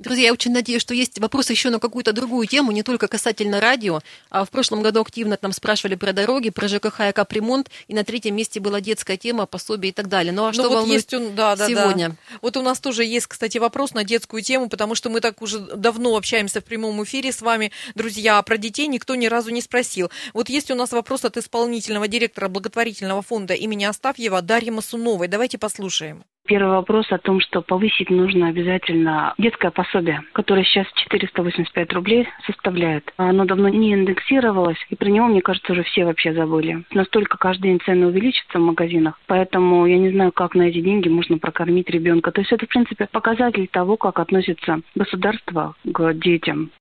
Друзья, 0.00 0.28
я 0.28 0.32
очень 0.32 0.52
надеюсь, 0.52 0.80
что 0.80 0.94
есть 0.94 1.18
вопросы 1.18 1.52
еще 1.52 1.68
на 1.68 1.78
какую-то 1.78 2.14
другую 2.14 2.46
тему, 2.46 2.72
не 2.72 2.82
только 2.82 3.06
касательно 3.06 3.60
радио. 3.60 4.00
А 4.30 4.46
в 4.46 4.48
прошлом 4.48 4.80
году 4.80 5.02
активно 5.02 5.36
там 5.36 5.52
спрашивали 5.52 5.94
про 5.94 6.14
дороги, 6.14 6.48
про 6.48 6.68
ЖКХ 6.68 7.00
и 7.10 7.12
капремонт, 7.12 7.70
и 7.86 7.92
на 7.92 8.02
третьем 8.02 8.34
месте 8.34 8.60
была 8.60 8.80
детская 8.80 9.18
тема, 9.18 9.44
пособие 9.44 9.90
и 9.90 9.92
так 9.92 10.08
далее. 10.08 10.32
Ну 10.32 10.46
а 10.46 10.54
что 10.54 10.62
Ну, 10.62 10.68
вот 10.70 10.74
волнует 10.76 10.94
есть 10.94 11.12
он, 11.12 11.34
да, 11.34 11.54
да, 11.54 11.68
сегодня? 11.68 12.08
да. 12.08 12.16
Вот 12.40 12.56
у 12.56 12.62
нас 12.62 12.80
тоже 12.80 13.04
есть, 13.04 13.26
кстати, 13.26 13.58
вопрос 13.58 13.92
на 13.92 14.02
детскую 14.02 14.42
тему, 14.42 14.70
потому 14.70 14.94
что 14.94 15.10
мы 15.10 15.20
так 15.20 15.42
уже 15.42 15.58
давно 15.58 16.16
общаемся 16.16 16.62
в 16.62 16.64
прямом 16.64 17.04
эфире 17.04 17.30
с 17.30 17.42
вами, 17.42 17.70
друзья, 17.94 18.38
а 18.38 18.42
про 18.42 18.56
детей 18.56 18.86
никто 18.86 19.16
ни 19.16 19.26
разу 19.26 19.50
не 19.50 19.60
спросил. 19.60 20.10
Вот 20.32 20.48
есть 20.48 20.70
у 20.70 20.74
нас 20.74 20.92
вопрос 20.92 21.26
от 21.26 21.36
исполнительного 21.36 22.08
директора 22.08 22.48
благотворительного 22.48 23.20
фонда 23.20 23.52
имени 23.52 23.84
Астафьева 23.84 24.40
Дарьи 24.40 24.70
Масуновой. 24.70 25.28
Давайте 25.28 25.58
послушаем. 25.58 26.24
Первый 26.50 26.72
вопрос 26.72 27.06
о 27.12 27.18
том, 27.18 27.38
что 27.38 27.62
повысить 27.62 28.10
нужно 28.10 28.48
обязательно 28.48 29.34
детское 29.38 29.70
пособие, 29.70 30.22
которое 30.32 30.64
сейчас 30.64 30.84
485 30.96 31.92
рублей 31.92 32.26
составляет. 32.44 33.12
Оно 33.18 33.44
давно 33.44 33.68
не 33.68 33.94
индексировалось, 33.94 34.84
и 34.88 34.96
про 34.96 35.08
него, 35.10 35.28
мне 35.28 35.42
кажется, 35.42 35.70
уже 35.70 35.84
все 35.84 36.04
вообще 36.04 36.32
забыли. 36.32 36.82
Настолько 36.90 37.38
каждый 37.38 37.68
день 37.68 37.80
цены 37.84 38.08
увеличатся 38.08 38.58
в 38.58 38.62
магазинах, 38.62 39.20
поэтому 39.28 39.86
я 39.86 39.96
не 39.96 40.10
знаю, 40.10 40.32
как 40.32 40.56
на 40.56 40.62
эти 40.62 40.80
деньги 40.80 41.08
можно 41.08 41.38
прокормить 41.38 41.88
ребенка. 41.88 42.32
То 42.32 42.40
есть 42.40 42.50
это, 42.50 42.66
в 42.66 42.68
принципе, 42.68 43.06
показатель 43.12 43.68
того, 43.68 43.96
как 43.96 44.18
относится 44.18 44.80
государство 44.96 45.76
к 45.84 46.14
детям. 46.14 46.72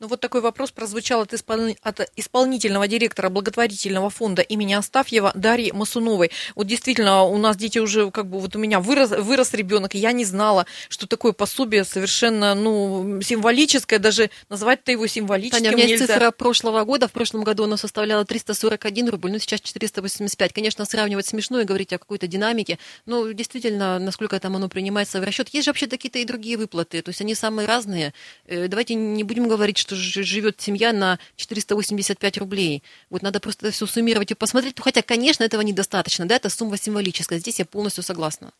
Ну 0.00 0.08
вот 0.08 0.18
такой 0.20 0.40
вопрос 0.40 0.70
прозвучал 0.70 1.20
от, 1.20 1.34
исполни- 1.34 1.76
от 1.82 2.10
исполнительного 2.16 2.88
директора 2.88 3.28
благотворительного 3.28 4.08
фонда 4.08 4.40
имени 4.40 4.72
Астафьева 4.72 5.30
Дарьи 5.34 5.72
Масуновой. 5.72 6.30
Вот 6.54 6.66
действительно, 6.66 7.24
у 7.24 7.36
нас 7.36 7.58
дети 7.58 7.78
уже, 7.78 8.10
как 8.10 8.26
бы, 8.26 8.40
вот 8.40 8.56
у 8.56 8.58
меня 8.58 8.80
вырос, 8.80 9.10
вырос 9.10 9.52
ребенок, 9.52 9.94
и 9.94 9.98
я 9.98 10.12
не 10.12 10.24
знала, 10.24 10.64
что 10.88 11.06
такое 11.06 11.32
пособие 11.32 11.84
совершенно, 11.84 12.54
ну, 12.54 13.20
символическое, 13.20 13.98
даже 13.98 14.30
назвать-то 14.48 14.90
его 14.90 15.06
символическим 15.06 15.64
Таня, 15.64 15.74
у 15.74 15.76
меня 15.76 15.86
есть 15.86 16.00
нельзя. 16.00 16.14
цифра 16.14 16.30
прошлого 16.30 16.82
года. 16.84 17.06
В 17.06 17.12
прошлом 17.12 17.44
году 17.44 17.64
она 17.64 17.76
составляла 17.76 18.24
341 18.24 19.10
рубль, 19.10 19.32
ну 19.32 19.38
сейчас 19.38 19.60
485. 19.60 20.54
Конечно, 20.54 20.86
сравнивать 20.86 21.26
смешно 21.26 21.60
и 21.60 21.64
говорить 21.64 21.92
о 21.92 21.98
какой-то 21.98 22.26
динамике. 22.26 22.78
Но 23.04 23.30
действительно, 23.32 23.98
насколько 23.98 24.40
там 24.40 24.56
оно 24.56 24.70
принимается 24.70 25.20
в 25.20 25.24
расчет. 25.24 25.50
Есть 25.50 25.66
же 25.66 25.72
вообще 25.72 25.88
какие-то 25.88 26.20
и 26.20 26.24
другие 26.24 26.56
выплаты. 26.56 27.02
То 27.02 27.10
есть 27.10 27.20
они 27.20 27.34
самые 27.34 27.68
разные. 27.68 28.14
Э, 28.46 28.66
Давайте 28.66 28.94
не 28.94 29.24
будем 29.24 29.46
говорить, 29.46 29.76
что 29.76 29.89
ж- 29.96 30.22
живет 30.24 30.60
семья 30.60 30.92
на 30.92 31.18
485 31.36 32.38
рублей. 32.38 32.82
Вот 33.10 33.22
надо 33.22 33.40
просто 33.40 33.66
это 33.66 33.74
все 33.74 33.86
суммировать 33.86 34.30
и 34.30 34.34
посмотреть. 34.34 34.74
Ну, 34.78 34.84
Хотя, 34.84 35.02
конечно, 35.02 35.44
этого 35.44 35.60
недостаточно. 35.62 36.26
Да, 36.26 36.36
это 36.36 36.48
сумма 36.50 36.76
символическая. 36.76 37.38
Здесь 37.38 37.58
я 37.58 37.64
полностью 37.66 38.02
согласна. 38.04 38.52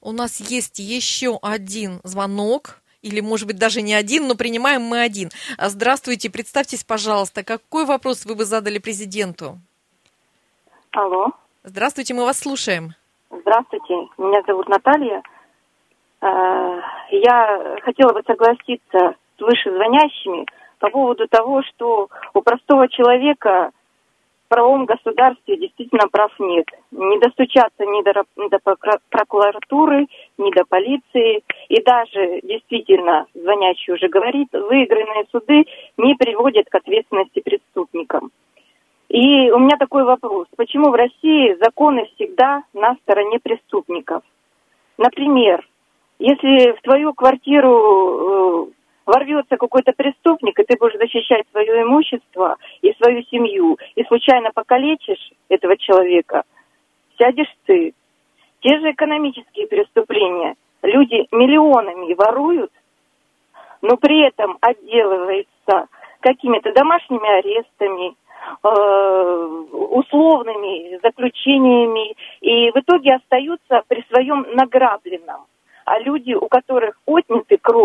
У 0.00 0.12
нас 0.12 0.40
есть 0.40 0.78
еще 0.78 1.38
один 1.42 2.00
звонок. 2.04 2.80
Или, 3.02 3.20
может 3.20 3.46
быть, 3.46 3.56
даже 3.58 3.82
не 3.82 3.94
один, 3.94 4.26
но 4.26 4.34
принимаем 4.34 4.82
мы 4.82 5.00
один. 5.00 5.30
Здравствуйте, 5.58 6.28
представьтесь, 6.28 6.82
пожалуйста, 6.82 7.44
какой 7.44 7.84
вопрос 7.84 8.24
вы 8.24 8.34
бы 8.34 8.44
задали 8.44 8.78
президенту? 8.78 9.60
Алло, 10.90 11.28
Здравствуйте, 11.62 12.14
мы 12.14 12.24
вас 12.24 12.38
слушаем. 12.38 12.94
здравствуйте. 13.30 13.94
Меня 14.18 14.40
зовут 14.46 14.68
Наталья. 14.68 15.22
Э, 16.20 16.80
Я 17.12 17.76
хотела 17.84 18.12
бы 18.12 18.22
согласиться 18.26 19.14
с 19.36 19.40
вышезвонящими 19.40 20.46
по 20.78 20.90
поводу 20.90 21.26
того, 21.28 21.62
что 21.62 22.08
у 22.34 22.42
простого 22.42 22.88
человека 22.88 23.70
в 24.46 24.48
правовом 24.48 24.84
государстве 24.84 25.56
действительно 25.56 26.06
прав 26.08 26.30
нет. 26.38 26.66
Не 26.92 27.18
достучаться 27.18 27.84
ни 27.84 28.02
до, 28.02 28.24
до 28.48 28.58
прокуратуры, 29.10 30.06
ни 30.38 30.50
до 30.52 30.64
полиции. 30.64 31.42
И 31.68 31.82
даже, 31.82 32.40
действительно, 32.42 33.26
звонящий 33.34 33.94
уже 33.94 34.08
говорит, 34.08 34.48
выигранные 34.52 35.24
суды 35.32 35.64
не 35.96 36.14
приводят 36.14 36.68
к 36.68 36.74
ответственности 36.76 37.40
преступникам. 37.40 38.30
И 39.08 39.50
у 39.50 39.58
меня 39.58 39.76
такой 39.78 40.04
вопрос. 40.04 40.46
Почему 40.56 40.90
в 40.90 40.94
России 40.94 41.56
законы 41.60 42.08
всегда 42.14 42.62
на 42.72 42.94
стороне 43.02 43.38
преступников? 43.40 44.22
Например, 44.98 45.66
если 46.18 46.72
в 46.72 46.82
твою 46.82 47.12
квартиру 47.14 48.68
э, 48.68 48.75
ворвется 49.06 49.56
какой-то 49.56 49.92
преступник, 49.92 50.58
и 50.58 50.64
ты 50.64 50.76
будешь 50.78 50.98
защищать 50.98 51.46
свое 51.52 51.82
имущество 51.82 52.56
и 52.82 52.92
свою 52.94 53.22
семью, 53.24 53.78
и 53.94 54.04
случайно 54.04 54.50
покалечишь 54.52 55.32
этого 55.48 55.76
человека, 55.76 56.42
сядешь 57.18 57.54
ты. 57.64 57.94
Те 58.60 58.80
же 58.80 58.90
экономические 58.90 59.68
преступления. 59.68 60.56
Люди 60.82 61.26
миллионами 61.30 62.14
воруют, 62.14 62.72
но 63.80 63.96
при 63.96 64.26
этом 64.26 64.58
отделываются 64.60 65.86
какими-то 66.20 66.72
домашними 66.72 67.38
арестами, 67.38 68.14
э, 68.62 69.66
условными 69.72 70.98
заключениями, 71.02 72.14
и 72.40 72.70
в 72.70 72.76
итоге 72.76 73.14
остаются 73.14 73.82
при 73.88 74.04
своем 74.10 74.46
награбленном. 74.54 75.46
А 75.84 76.00
люди, 76.00 76.32
у 76.32 76.48
которых 76.48 76.98
отняты 77.06 77.58
так 77.58 77.75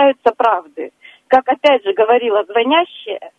дожидаются 0.00 0.32
правды. 0.36 0.92
Как 1.28 1.48
опять 1.48 1.84
же 1.84 1.92
говорила 1.92 2.44
звонящая, 2.44 3.30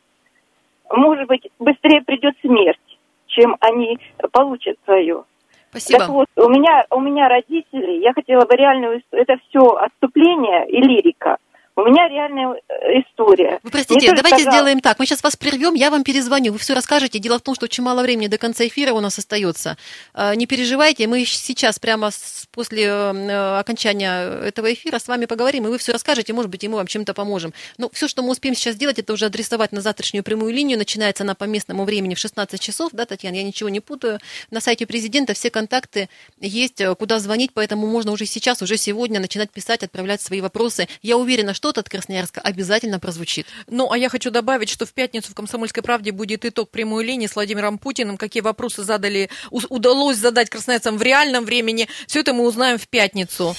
может 0.89 1.27
быть, 1.27 1.49
быстрее 1.59 2.01
придет 2.01 2.35
смерть, 2.41 2.79
чем 3.27 3.55
они 3.59 3.97
получат 4.31 4.77
свое. 4.85 5.23
Спасибо. 5.69 5.99
Так 5.99 6.09
вот, 6.09 6.27
у 6.35 6.49
меня, 6.49 6.85
у 6.89 6.99
меня 6.99 7.29
родители, 7.29 8.01
я 8.01 8.13
хотела 8.13 8.45
бы 8.45 8.55
реальную, 8.55 9.01
это 9.11 9.37
все 9.47 9.59
отступление 9.59 10.69
и 10.69 10.81
лирика. 10.81 11.37
У 11.81 11.89
меня 11.89 12.07
реальная 12.07 12.55
э, 12.69 12.99
история. 13.01 13.59
Вы 13.63 13.71
простите, 13.71 13.99
Мне 13.99 14.15
давайте 14.15 14.43
сказала- 14.43 14.51
сделаем 14.51 14.79
так. 14.79 14.99
Мы 14.99 15.05
сейчас 15.05 15.23
вас 15.23 15.35
прервем, 15.35 15.73
я 15.73 15.89
вам 15.89 16.03
перезвоню, 16.03 16.53
вы 16.53 16.59
все 16.59 16.73
расскажете. 16.73 17.19
Дело 17.19 17.39
в 17.39 17.41
том, 17.41 17.55
что 17.55 17.65
очень 17.65 17.83
мало 17.83 18.01
времени 18.03 18.27
до 18.27 18.37
конца 18.37 18.65
эфира 18.67 18.93
у 18.93 18.99
нас 18.99 19.17
остается. 19.17 19.77
Э, 20.13 20.35
Не 20.35 20.45
переживайте, 20.45 21.07
мы 21.07 21.25
сейчас 21.25 21.79
прямо 21.79 22.11
после 22.51 22.83
э, 22.85 23.59
окончания 23.59 24.45
этого 24.45 24.71
эфира 24.71 24.99
с 24.99 25.07
вами 25.07 25.25
поговорим, 25.25 25.65
и 25.65 25.69
вы 25.69 25.77
все 25.77 25.91
расскажете, 25.91 26.33
может 26.33 26.51
быть, 26.51 26.63
и 26.63 26.67
мы 26.67 26.77
вам 26.77 26.87
чем-то 26.87 27.13
поможем. 27.13 27.53
Но 27.77 27.89
все, 27.91 28.07
что 28.07 28.21
мы 28.21 28.29
успеем 28.31 28.55
сейчас 28.55 28.75
сделать, 28.75 28.99
это 28.99 29.13
уже 29.13 29.25
адресовать 29.25 29.71
на 29.71 29.81
завтрашнюю 29.81 30.23
прямую 30.23 30.53
линию. 30.53 30.77
Начинается 30.77 31.23
она 31.23 31.35
по 31.35 31.45
местному 31.45 31.83
времени 31.85 32.13
в 32.15 32.19
16 32.19 32.59
часов, 32.59 32.91
да, 32.93 33.05
Татьяна, 33.05 33.35
я 33.35 33.43
ничего 33.43 33.69
не 33.69 33.79
путаю. 33.79 34.19
На 34.51 34.61
сайте 34.61 34.85
президента 34.85 35.33
все 35.33 35.49
контакты 35.49 36.09
есть, 36.39 36.81
э, 36.81 36.93
куда 36.95 37.19
звонить, 37.19 37.51
поэтому 37.53 37.87
можно 37.87 38.11
уже 38.11 38.25
сейчас, 38.25 38.61
уже 38.61 38.77
сегодня 38.77 39.19
начинать 39.19 39.49
писать, 39.51 39.83
отправлять 39.83 40.21
свои 40.21 40.41
вопросы. 40.41 40.87
Я 41.01 41.17
уверена, 41.17 41.53
что-то 41.71 41.81
от 41.81 41.89
Красноярска 41.89 42.41
обязательно 42.41 42.99
прозвучит. 42.99 43.47
Ну, 43.67 43.89
а 43.89 43.97
я 43.97 44.09
хочу 44.09 44.29
добавить, 44.29 44.67
что 44.67 44.85
в 44.85 44.91
пятницу 44.91 45.31
в 45.31 45.35
«Комсомольской 45.35 45.81
правде» 45.81 46.11
будет 46.11 46.43
итог 46.43 46.69
прямой 46.69 47.05
линии 47.05 47.27
с 47.27 47.35
Владимиром 47.35 47.77
Путиным. 47.77 48.17
Какие 48.17 48.41
вопросы 48.41 48.83
задали, 48.83 49.29
удалось 49.49 50.17
задать 50.17 50.49
красноярцам 50.49 50.97
в 50.97 51.01
реальном 51.01 51.45
времени. 51.45 51.87
Все 52.07 52.19
это 52.19 52.33
мы 52.33 52.45
узнаем 52.45 52.77
в 52.77 52.89
пятницу. 52.89 53.55